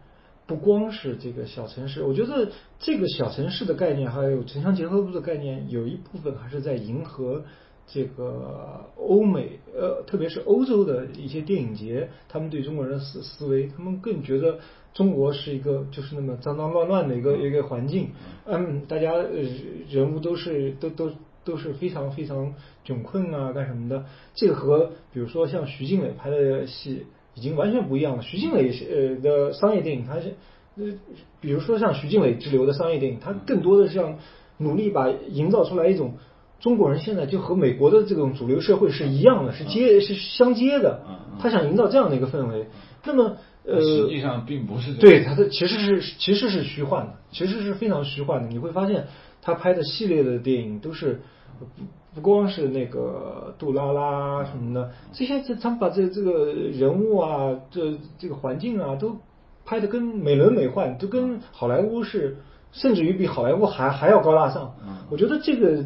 [0.47, 7.45] 不光是这个小城市，我觉得这个小城市的概念，还有城乡结合部的概念，有一部分还是在迎合
[7.89, 14.59] 这个欧美，呃，特别是欧洲的一些电影节，他们对中国人的思思维，他们更觉得
[14.95, 18.11] 中国是一个就是那么脏脏乱乱的一个一个环境，
[18.45, 19.28] 嗯，大家呃
[19.89, 21.11] 人物都是都都。
[21.45, 22.53] 都是非常非常
[22.84, 24.05] 窘困啊，干什么的？
[24.34, 28.22] 这个和比如说像徐静蕾拍的戏已经完全不一样了。
[28.22, 30.34] 徐静蕾呃的商业电影，它是
[30.76, 30.99] 呃，
[31.41, 34.18] 比如说像徐静蕾之流的商业电影，它更多的是像
[34.59, 36.18] 努力把营造出来一种
[36.61, 41.01] 中国人现在就和美国的这种主流社会是一样的，是接是相接的。
[41.39, 42.69] 他想营造这样的一个氛围。
[43.05, 48.49] 那么呃，实际上并不是对，他的其实是其实是虚幻的，其实是非常虚幻的。
[48.49, 49.07] 你会发现
[49.41, 51.21] 他拍的系列的电影都是。
[51.59, 51.67] 不
[52.15, 59.17] 不光是那个杜拉拉什么的，这些这他们把这这个人物啊，这这个环境啊，都
[59.65, 62.37] 拍的跟美轮美奂，都跟好莱坞是，
[62.71, 64.73] 甚至于比好莱坞还还要高大上。
[65.11, 65.85] 我觉得这个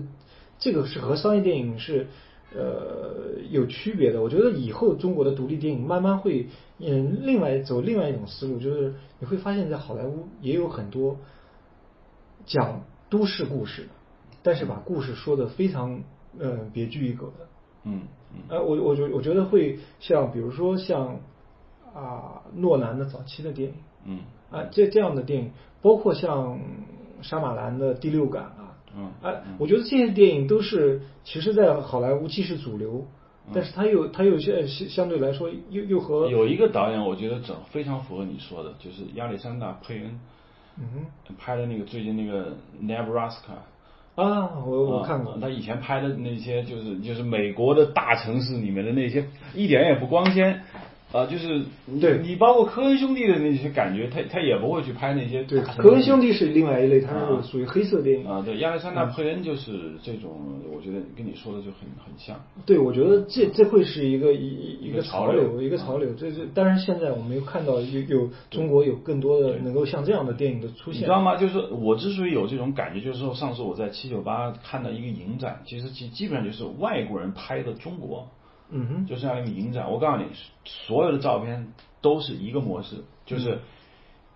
[0.62, 2.06] 这个是和商业电影是
[2.54, 4.22] 呃有区别的。
[4.22, 6.46] 我觉得以后中国的独立电影慢慢会
[6.78, 11.16] 嗯另外走另外一种思路，就是你会发现在好莱坞也有很多
[12.46, 13.88] 讲都市故事的。
[14.44, 16.02] 但是把故事说的非常
[16.38, 17.46] 呃别具一格的，
[17.84, 18.02] 嗯
[18.32, 21.20] 嗯，呃，我我觉我觉得会像比如说像
[21.94, 24.18] 啊诺兰的早期的电影，嗯
[24.50, 26.58] 啊这这样的电影，包括像
[27.20, 28.61] 沙马兰的《第六感》啊，
[28.96, 33.06] 嗯啊，我觉得这些电影都是其实，在好莱坞既是主流，
[33.52, 40.20] 但是它又它又相相对来说又又和有一个导演，我觉得整非常符合你说的，就是亚历山大佩恩，
[40.78, 41.06] 嗯
[41.38, 43.62] 拍的那个最近那个 Nebraska。
[44.14, 49.24] 啊，我我看过、啊，他以前拍的那些就是就是美国的大城市里面的那些
[49.54, 50.64] 一点也不光鲜，
[51.12, 58.26] 啊，就是你对你包括科恩兄弟的那些感觉，他他也不会去拍那些对，科恩兄弟是另外一类，它啊是属于黑色电影。
[58.26, 60.40] 啊，对，亚历山大·佩恩就是这种，
[60.74, 62.40] 我觉得跟你说的就很很像。
[62.64, 66.14] 对，我觉得这这会是一个一一一一个个潮流潮流，一个潮流。
[66.14, 71.10] 这这，但是现在我们又看到有有中国有更多的能够像这样的电影的出现你知。
[71.10, 71.36] 道吗？
[71.36, 78.28] 就是我之所以有这种感觉，就是说上次我在七九八看到一个影展，其实基基本上就是外国人拍的中国，
[78.70, 79.90] 嗯哼，就是那个影展。
[79.90, 80.24] 我告诉你，
[80.64, 81.68] 所有的照片
[82.00, 82.96] 都是一个模式，
[83.26, 83.58] 就是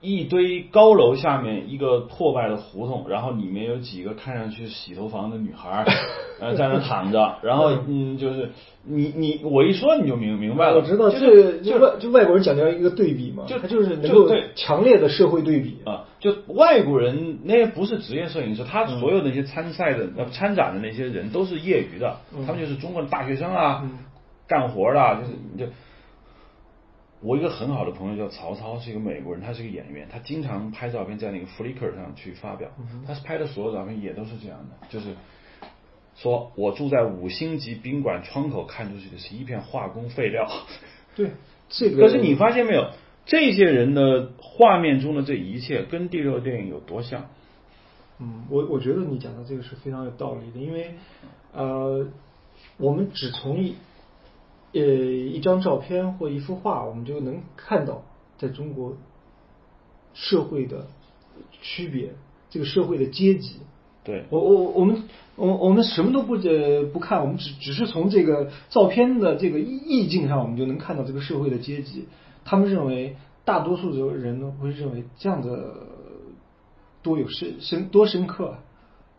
[0.00, 5.84] 一堆高楼下面一个破败的胡同，然后里面有几个看上去洗头房的女孩儿，
[6.38, 8.50] 呃，在那躺着，然后嗯，就是
[8.84, 15.78] 你你我一说你就明明白了，我知道就是就这外就外国人讲究一个对比嘛，就他就是能够强烈的社会对比。
[15.86, 23.98] 啊，就外国人那些不是职业摄影师，他所有那些参赛的、呃参展的那些人都是业余的，他们就是中国的大学生啊，嗯
[24.46, 25.72] 干活的啊，就是就。
[27.22, 32.68] 我一个很好的朋友叫曹操，是一个美国人，他是个演员，他经常拍照片在那个 Flickr 上去发表，
[33.06, 35.14] 他拍的所有照片也都是这样的，就是
[36.14, 40.46] 说我住在五星级宾馆窗口看出去的是一片化工废料，
[41.16, 41.30] 对，
[41.70, 42.02] 这个。
[42.02, 42.90] 可是你发现没有，
[43.24, 47.30] 这些人的画面中的这一切跟第六电影有多像？
[48.20, 50.94] 嗯，我我觉得你讲的这个是非常有道理的，因为
[51.54, 52.06] 呃，
[52.76, 53.74] 我们只从一
[54.78, 58.02] 呃一张照片或一幅画，我们就能看到
[58.38, 58.96] 在中国
[60.14, 60.86] 社会的
[61.62, 62.14] 区别，
[62.50, 63.56] 这个社会的阶级。
[64.04, 65.02] 对，我我我们
[65.34, 72.06] 我我们什么都不呃不看，我们只只是从这个照片的这个意意境上，我们就能看到这个社会的阶级。
[72.44, 75.74] 他们认为，大多数的人呢会认为这样的
[77.02, 78.58] 多有深深多深刻啊，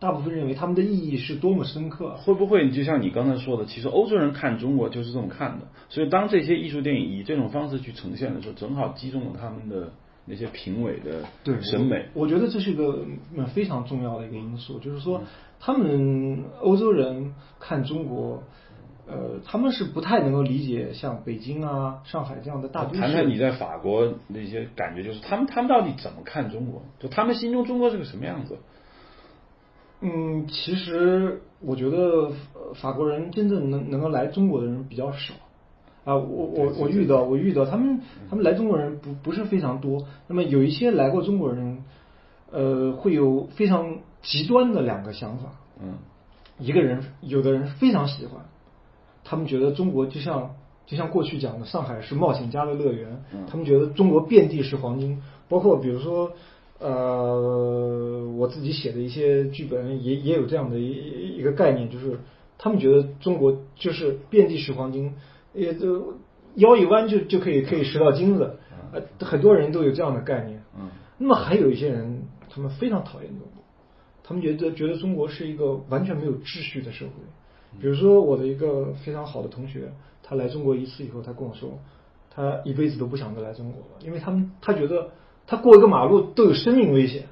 [0.00, 2.16] 大部分认为他们的意义是多么深刻啊。
[2.24, 9.92] 会不会就像你刚才说的，其实欧洲人看中国就是这么看的，所以当这些艺术电影以这种方式去呈现的时候，正好击中了他们的
[10.26, 11.24] 那些评委的
[11.60, 12.06] 审美。
[12.14, 13.04] 我觉得这是一个
[13.36, 15.22] 嗯非常重要的一个因素，就是说
[15.58, 18.42] 他们欧洲人看中国。
[19.10, 23.00] 呃，他们是不太能够理解像北京啊、上海这样的大都市。
[23.00, 26.82] 谈谈你在法国那些感觉，就是他们他们到底怎么看中国？
[27.00, 28.58] 就他们心中中国是个什么样子？
[30.00, 35.34] 嗯，其实我觉得呃法国人真正能能够来中国的人比较少
[36.04, 36.14] 啊。
[36.14, 40.04] 我我我遇到我遇到他们他们来中国人不不是非常多。
[40.28, 41.82] 那么有一些来过中国人，
[42.52, 45.50] 呃，会有非常极端的两个想法。
[45.82, 45.94] 嗯，
[46.60, 48.44] 一个人有的人非常喜欢，
[49.24, 50.54] 他们觉得中国就像
[50.86, 56.30] 就像过去讲的上海是冒险家的乐园，他们觉得中国遍地是黄金，包括比如说。
[56.80, 62.20] 呃，我自己写的一些剧本也也有这样的一一个概念，就是
[62.56, 65.14] 他们觉得中国就是遍地是黄金，
[65.52, 66.14] 也就
[66.54, 68.58] 腰一弯就就可以可以拾到金子，
[68.92, 70.62] 呃，很多人都有这样的概念。
[70.78, 70.88] 嗯。
[71.18, 73.64] 那么还有一些人，他们非常讨厌中国，
[74.22, 77.12] 他们觉得觉得中国是一个完全没有秩序的社会。
[77.80, 81.80] 比如说我的一个非常好的同学，他来中国一次以后，他跟我说，
[82.30, 85.10] 他一辈子都不想再来中国了，因为他们他觉得。
[85.48, 87.22] 他过一个马路都有生命危险，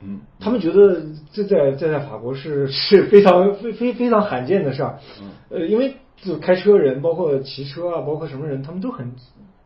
[0.00, 1.02] 嗯，他们觉得
[1.32, 9.12] 这在这在法国是 是非常非非非常罕见的事儿，嗯，呃，因为就开车人，包括骑车啊，包括什么人，他们都很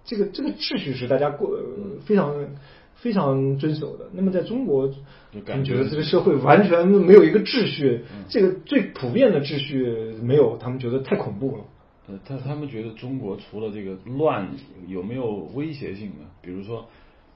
[0.04, 1.50] 这个这个秩序是大家过
[2.06, 2.34] 非常
[2.94, 4.06] 非常遵守的。
[4.12, 4.88] 那么在中国，
[5.44, 11.64] 他们觉得这个社会完全没有一个秩序，这个最普遍的秩序没有，他们觉得太恐怖了。
[12.08, 14.48] 呃，他他们觉得中国除了这个乱，
[14.88, 16.24] 有没有威胁性呢？
[16.40, 16.86] 比如说。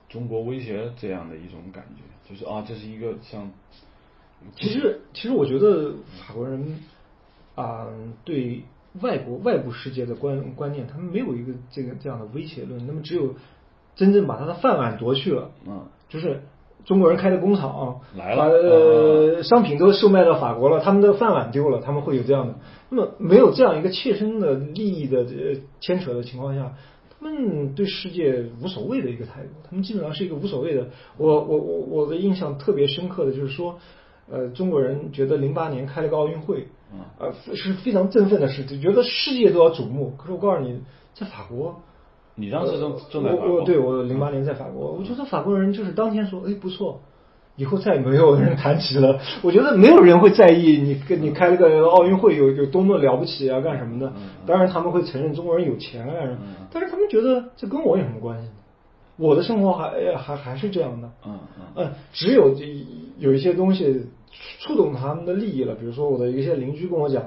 [0.08, 3.50] 中国威胁这样的一种感觉，就是啊，这是一个像。
[4.56, 6.80] 其实，其实我觉得法国人
[7.54, 7.86] 啊，
[8.24, 8.62] 对
[9.00, 12.86] 外国外部世界的观观念，他们没有一个这个这样的威胁论。
[12.86, 13.34] 那么，只有
[13.96, 16.42] 真正把他的饭碗夺去了，嗯，就是
[16.84, 22.56] 中国人开的工厂来了，呃，商品都售卖到法国了，他们的饭碗丢了，他们会有这样的。
[22.90, 25.24] 那么，没有这样一个切身的利益的
[25.80, 26.74] 牵扯的情况下。
[27.24, 30.90] 他们对世界无所谓的一个态度，他们基本上是一个无所谓的。
[31.16, 33.78] 我我我我的印象特别深刻的就是说，
[34.30, 36.68] 呃，中国人觉得零八年开了个奥运会，
[37.18, 40.12] 呃，是非常振奋的事情，觉得世界都要瞩目。
[40.18, 40.78] 可是我告诉你，
[41.14, 41.80] 在法国，
[42.34, 47.00] 你当时正正在法国，对我零八年在法国，我觉得法国人就是当天说，哎，不错。
[47.56, 49.20] 以后再也没有人谈起了。
[49.42, 54.12] 我觉得没有人会在意你跟你开了个奥运会有有多么了不起啊，干什么的？
[54.46, 56.36] 当然他们会承认中国人有钱啊，
[56.70, 58.52] 但是他们觉得这跟我有什么关系呢？
[59.16, 61.08] 我的生活还还还是这样的。
[61.24, 61.38] 嗯
[61.76, 61.92] 嗯。
[62.12, 62.52] 只有
[63.18, 64.06] 有一些东西
[64.58, 67.22] 触动他们的利益了，比如说我的一些邻居跟我讲，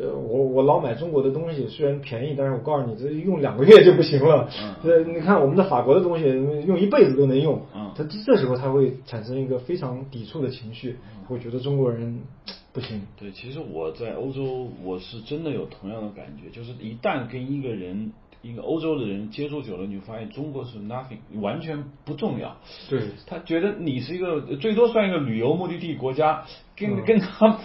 [0.00, 4.48] 呃，我我老买中国的东西，虽然便宜，但是我告诉你，这用两个月就不行了。
[4.62, 6.24] 嗯呃，你看我们的法国的东西，
[6.66, 7.60] 用一辈子都能用。
[7.74, 12.20] 嗯他这时候他会产生一个非常抵触的情绪，会觉得中国人
[12.72, 13.02] 不行。
[13.18, 18.12] 对，其实我在欧洲，我是真的有同样的感觉，就是一旦跟一个人，
[18.42, 22.56] 一个欧洲的人接触久了，你就发现中国是 nothing，完全不重要。
[22.88, 26.44] 对他觉得你是一个最多算一个旅游目的地国家，
[26.76, 27.58] 跟、嗯跟他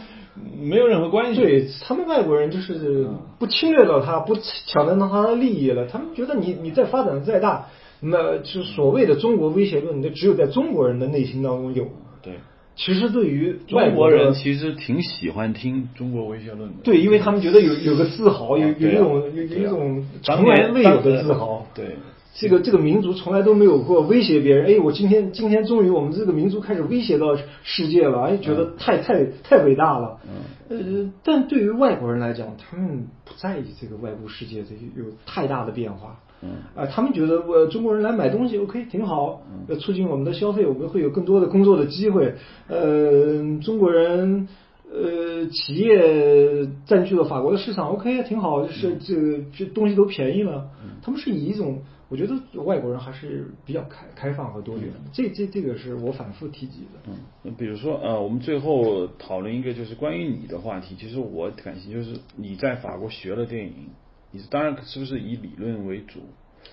[0.61, 1.41] 没有任何关系。
[1.41, 3.07] 对他们外国人就是
[3.39, 5.85] 不侵略到他，不抢占到他的利益了。
[5.85, 7.67] 他们觉得你你再发展的再大，
[8.01, 11.87] 那就是所谓的中国威胁论，那只有在中国人的内心当中有。
[12.21, 12.33] 对，
[12.75, 16.75] 其实对于外中国人其实挺喜欢听中国威胁论的。
[16.83, 21.65] 对，因为他们觉得有有个自豪，有有一种有有一种当从来未有的自豪。
[21.73, 21.95] 对，
[22.37, 24.65] 这个这个民族从来都没有过威胁别人。
[24.67, 30.19] 哎，我今天今天终于我们这个民族开始威胁到世界了，哎，觉得太太太伟大了。
[30.67, 30.77] 呃，
[31.23, 36.19] 但对于外国人来讲，他们不在意这个外部世界这有太大的变化。
[36.41, 42.35] 嗯啊，他们觉得我中国人来买东西 OK 挺好，呃，促进我们的消费，我们会有更多的工作的机会。
[42.67, 44.49] 呃，中国人
[44.91, 50.65] 呃企业占据了法国的市场 OK 挺好，就是这个这东西都便宜了。
[51.01, 57.11] 他们是以一种我觉得外国人还是比较开开放和多元的，这这这个是我反复提及的。
[57.43, 60.95] 嗯，比如说呃，我们最后讨论一个就是关于你的话题。
[60.95, 63.89] 其实我感兴趣就是你在法国学了电影，
[64.31, 66.19] 你是当然是不是以理论为主？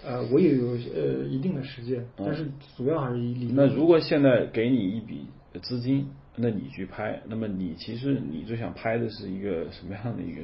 [0.04, 3.56] 呃，我也有呃一定的实践，但是主要还是以理论。
[3.56, 5.26] 那如果现在给你一笔
[5.62, 10.40] 资金，那你去拍，那么你其实你最想拍的是一个什么样的一个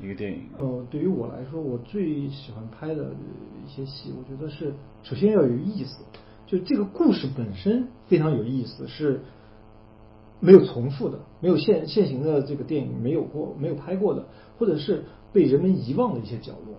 [0.00, 0.48] 一个电影？
[0.58, 3.10] 呃，对于我来说，我最喜欢拍的
[3.66, 6.04] 一些戏，我觉得是首先要有意思，
[6.46, 9.20] 就这个故事本身非常有意思，是
[10.40, 14.26] 没有重复的，没有现现行的这个电影没有过、没有拍过的，
[14.56, 16.76] 或者是被人们遗忘的一些角落，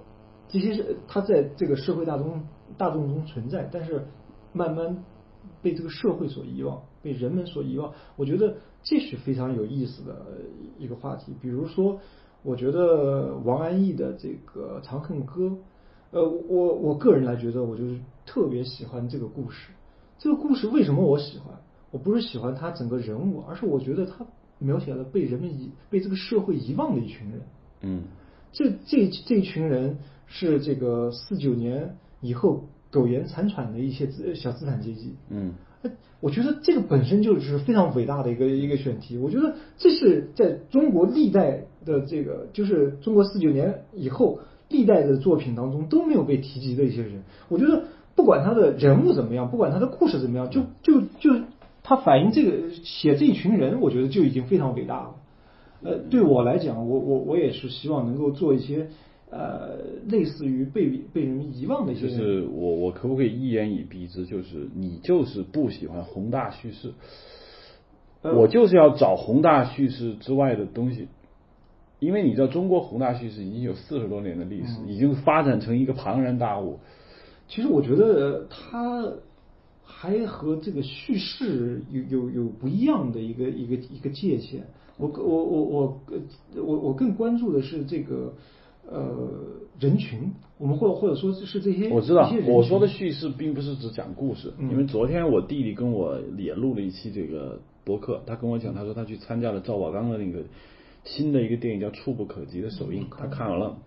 [0.48, 2.44] 这些是它在这个社会大众
[2.78, 4.08] 大众中存在，但是
[4.54, 5.04] 慢慢
[5.62, 7.94] 被这个社会所遗忘，被人们所遗忘。
[8.16, 10.26] 我觉得这是非常有意思的
[10.78, 11.34] 一个话题。
[11.42, 12.00] 比如说，
[12.44, 15.48] 我觉得王安忆的这个《长恨歌》，
[16.12, 19.72] 呃，我我个人来觉得，我就是特别喜欢这个故事。
[20.18, 21.56] 这个故事为什么我喜欢？
[21.92, 24.26] 我不是喜欢他整个人物，而是我觉得他
[24.58, 27.42] 描写了被人们遗、被这个社会遗忘的一群人。
[27.82, 28.04] 嗯
[28.52, 35.16] 这这这一群人是这个四九年以后苟延残喘的一些资小资产阶级。
[35.30, 35.69] 嗯哎，
[36.22, 39.18] 我觉得这个本身就是非常伟大的一个一个选题。
[39.18, 47.24] 我觉得这是在中国历代的这个，就是中国四九年以后历代的作品当中都没有被提及的一些人。
[47.48, 51.42] 我觉得不管他的人物怎么样，不管他的故事怎么样，就就就
[51.84, 55.16] 他反映这个写这一群人，我觉得就已经非常伟大了。
[55.82, 58.90] 呃，对我来讲，我我我也是希望能够做一些
[59.32, 59.78] 呃
[60.08, 62.16] 类似于被被人们遗忘的一些就。
[62.16, 64.26] 是我我可不可以一言以蔽之？
[64.26, 66.94] 就是你就是不喜欢宏大叙事，
[68.22, 71.08] 呃我就是要找宏大叙事之外的东西。
[72.00, 76.80] 因为你知道，中国宏大叙事已经有四十多年的历史，已经发展成一个庞然大物。
[77.50, 79.12] 其实我觉得它
[79.84, 84.64] 还和这个叙事有有有不一样的一个一个一个界限。
[84.96, 88.34] 我我我我呃我我更关注的是这个
[88.88, 89.30] 呃
[89.80, 94.70] 人群，我们或者或者说是这些我知道我说的叙事并不是只讲故事，嗯。
[94.72, 100.44] 因为昨天我弟弟跟我也录了一期这个博客，他跟我讲，他说他去参加了赵宝刚的那个
[101.04, 103.78] 新的一个电影叫《触不可及》的首映，他看完了，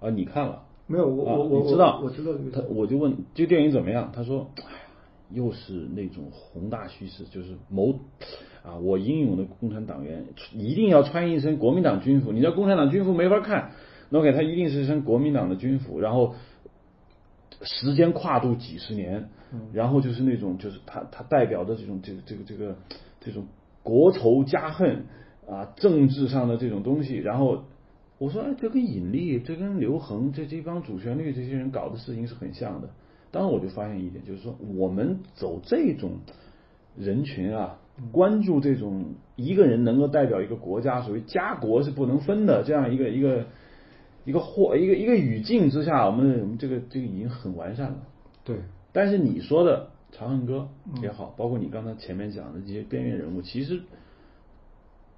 [0.00, 0.62] 啊，你看了？
[0.86, 2.00] 没有我啊我我知道？
[2.00, 4.10] 我我知道这个他我就问这个电影怎么样？
[4.12, 4.68] 他说，哎呀，
[5.32, 7.92] 又是那种宏大叙事，就是某
[8.64, 13.70] 啊，我英勇的共产党员一定要穿一身国民党军服，你知道共产党军服没法看，那
[14.10, 16.34] OK，他一定是一身国民党的军服，然后
[17.62, 19.28] 时间跨度几十年，
[19.72, 22.76] 然后就是那种就是他他代表的这种这个这个这个
[23.20, 23.44] 这种
[23.82, 25.04] 国仇家恨
[25.48, 27.64] 啊，政治上的这种东西，然后
[28.18, 32.90] 我说哎，这跟尹力，这跟刘恒这这帮主旋律这些人搞的事情是很像的。
[33.30, 36.18] 当然我就发现一点，就是说我们走这种
[36.96, 37.78] 人群啊，
[38.10, 43.46] 关注这种一个人能够代表一个国家，所谓家国是不能分的这样一个一个
[44.24, 47.98] 一个或一个一个语境之下，我们我们这个这个已经很完善了。
[48.44, 48.56] 对
[48.92, 53.80] 但是你说的《长恨歌》嗯也好，包括你刚才前面讲的这些边缘人物，其实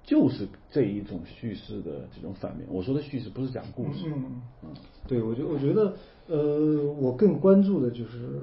[0.03, 2.67] 就是这一种叙事的这种反面。
[2.69, 4.05] 我说的叙事不是讲故事，
[4.63, 4.69] 嗯，
[5.07, 5.95] 对，我觉我觉得，
[6.27, 8.41] 呃，我更关注的就是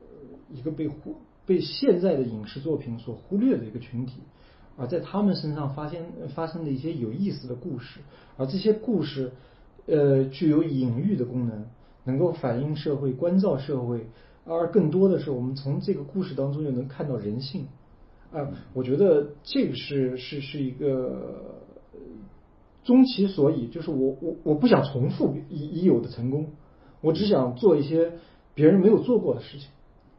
[0.00, 0.06] 呃
[0.50, 4.20] 一个被忽被现在的影视作品所忽略的一个群体。
[4.74, 6.02] 而在他们身上发现
[6.34, 8.00] 发生的一些有意思的故事，
[8.38, 9.32] 而这些故事，
[9.86, 11.66] 呃，具有隐喻的功能，
[12.04, 14.06] 能够反映社会、关照社会，
[14.44, 17.66] 而更多的是我们从这个故事当中又能看到人性，
[18.32, 21.60] 啊，我觉得这个是是是一个
[22.84, 26.48] 终其所以，就是我我我不想重复已已有的成功，
[27.00, 28.12] 我只想做一些
[28.54, 29.68] 别人没有做过的事情。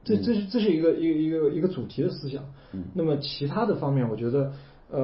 [0.06, 2.44] 这这是这是一个一个一个一个主题的思想。
[2.74, 4.52] 嗯那么其他的方面，我觉得，
[4.90, 5.02] 呃，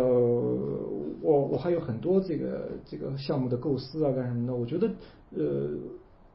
[1.21, 4.55] 我我还有很多这个这个项目的构思啊，干什么的？
[4.55, 4.91] 我觉得，
[5.35, 5.69] 呃，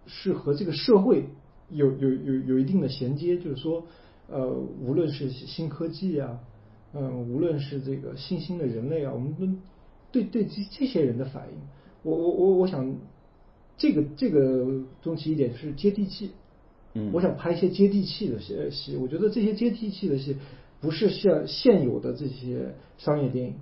[0.06, 1.26] 是和这个社会
[1.70, 3.84] 有有有有一定的衔接，就是说，
[4.28, 4.50] 呃，
[4.82, 6.40] 无论是新科技啊，
[6.92, 9.46] 嗯、无论是这个新兴的人类啊，我们都
[10.10, 11.58] 对对这这些人的反应，
[12.02, 12.96] 我我我我想，
[13.76, 16.30] 这个这个终其一点是接地气。
[16.96, 20.36] 嗯我想拍一些接地气的戏戏，我觉得这些接地气的戏
[20.84, 23.54] 不是像现有的这些商业电影，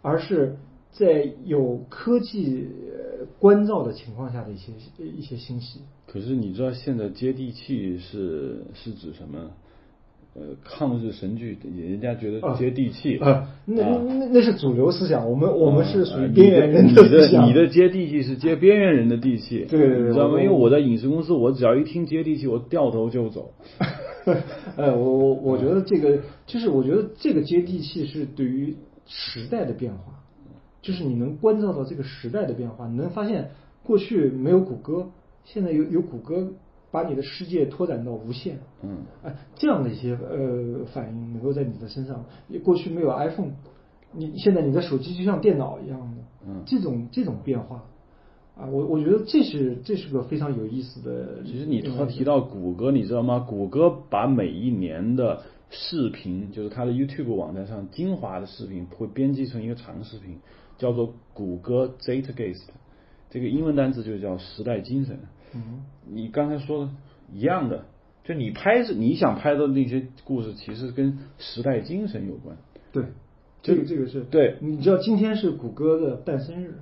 [0.00, 0.56] 而是
[0.90, 4.72] 在有科技呃关照的情况下的一些
[5.18, 5.80] 一些信息。
[6.06, 9.50] 可是你知道现在接地气是是指什么？
[10.32, 17.48] 呃，抗日神剧，人家觉得啊接地气啊，那啊那那是主流思想，我们我们是属于边缘人你的思想。
[17.48, 20.40] 你的接地气是接边缘人的地气，对对对你知道吗？
[20.40, 23.50] 因为我在影视公司，我只要一听接地气，我掉头就走。
[24.76, 30.22] 呃， 我我我觉得这个就是我觉得这个接地气是对于时代的变化，
[30.82, 33.50] 就是你能关照到这个时代的变化，你能发现
[33.82, 35.10] 过去没有谷歌，
[35.44, 36.52] 现在有有谷歌
[36.90, 42.24] 把你的世界拓展到无限，嗯，哎，这样的一些呃反应能够在你的身上，
[42.62, 43.52] 过去没有 iPhone，
[44.12, 47.84] 你现在你的手机就像电脑一样的，嗯这种这种变化。
[48.60, 51.42] 啊，我我觉得这是这是个非常有意思的。
[51.44, 53.38] 其实你刚提到谷歌，你知道吗？
[53.38, 60.40] 谷歌把每一年的视频，就是它的 YouTube 网站上精华的视频，会编辑成一个长视频，
[60.76, 62.66] 叫做谷歌 Zeitgeist，
[63.30, 65.20] 这个英文单词就叫时代精神。
[65.54, 66.90] 嗯，你刚才说的
[67.32, 67.86] 一样的，
[68.24, 72.58] 就你拍是你想拍的那些故事，其实跟时代精神有关。
[72.92, 73.04] 对，
[73.62, 76.74] 这个这个是对你知道今天是谷歌的诞生日，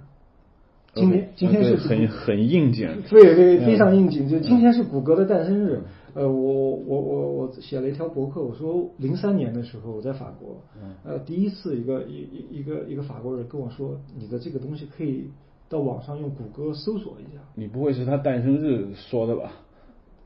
[0.94, 2.88] 今天今天是很很应景。
[3.08, 5.82] 对对非嗯常应景，就今天是谷歌的诞生日。
[6.14, 15.30] 呃，我我我我写了一条博客，我说零三年的时候我在法国，嗯呃，第一次一个一一一个一个法国人跟我说，你的这个东西可以
[15.68, 17.40] 到网上用谷歌搜索一下。
[17.54, 19.52] 你不会是他诞生日说的吧？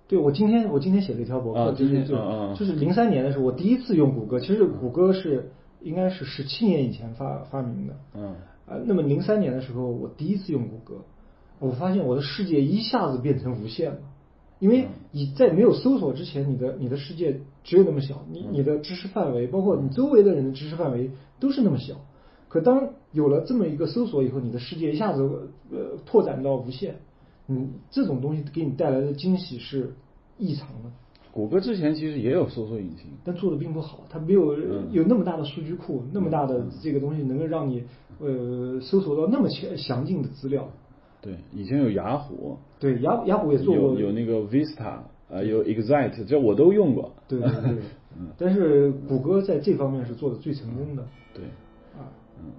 [0.08, 4.40] 对，我今天我今天写了一条博客，啊就是就今天啊啊就是零三年的时候，我第一次用谷歌。
[4.40, 5.50] 其实谷歌是
[5.82, 8.34] 应该是十七年以前发发明的，嗯
[8.66, 11.04] 啊，那么零三年的时候，我第一次用谷歌，
[11.58, 13.98] 我发现我的世界一下子变成无限了，
[14.60, 21.10] 因为你在没有搜索之前，你的你的世界只有那么小，你你的知识范围，包括你周围的人的知识范围
[21.40, 21.96] 都是那么小。
[22.48, 26.96] 可当有了这么一个搜索以后，你的世界一下子呃拓展到无限，
[27.48, 29.94] 嗯，这种东西给你带来的惊喜是
[30.38, 30.92] 异常的。
[31.32, 37.84] 谷歌之前其实也有搜索引擎，但做的并不好，它没有嗯有那么大的数据库，那么大的这个东西能够让你
[38.20, 40.68] 呃搜索到那么详详尽的资料。
[41.22, 44.98] 对，以前有雅虎，对，雅雅虎也做过有有那个 Vista，
[45.30, 47.12] 呃，有 Excite，这我都用过。
[47.26, 47.82] 对对对，
[48.18, 51.02] 嗯 但是谷歌在这方面是做的最成功的
[51.32, 51.44] 对，
[51.96, 52.50] 啊，嗯，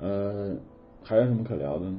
[0.00, 0.56] 呃，
[1.02, 1.98] 还有什么可聊的呢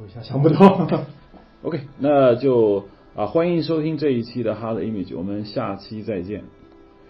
[0.00, 0.88] 我一下想不到。
[1.62, 2.84] OK，那就
[3.16, 6.44] 啊，欢迎收听这一期的 Hard Image，我们下期再见。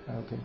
[0.09, 0.37] OK。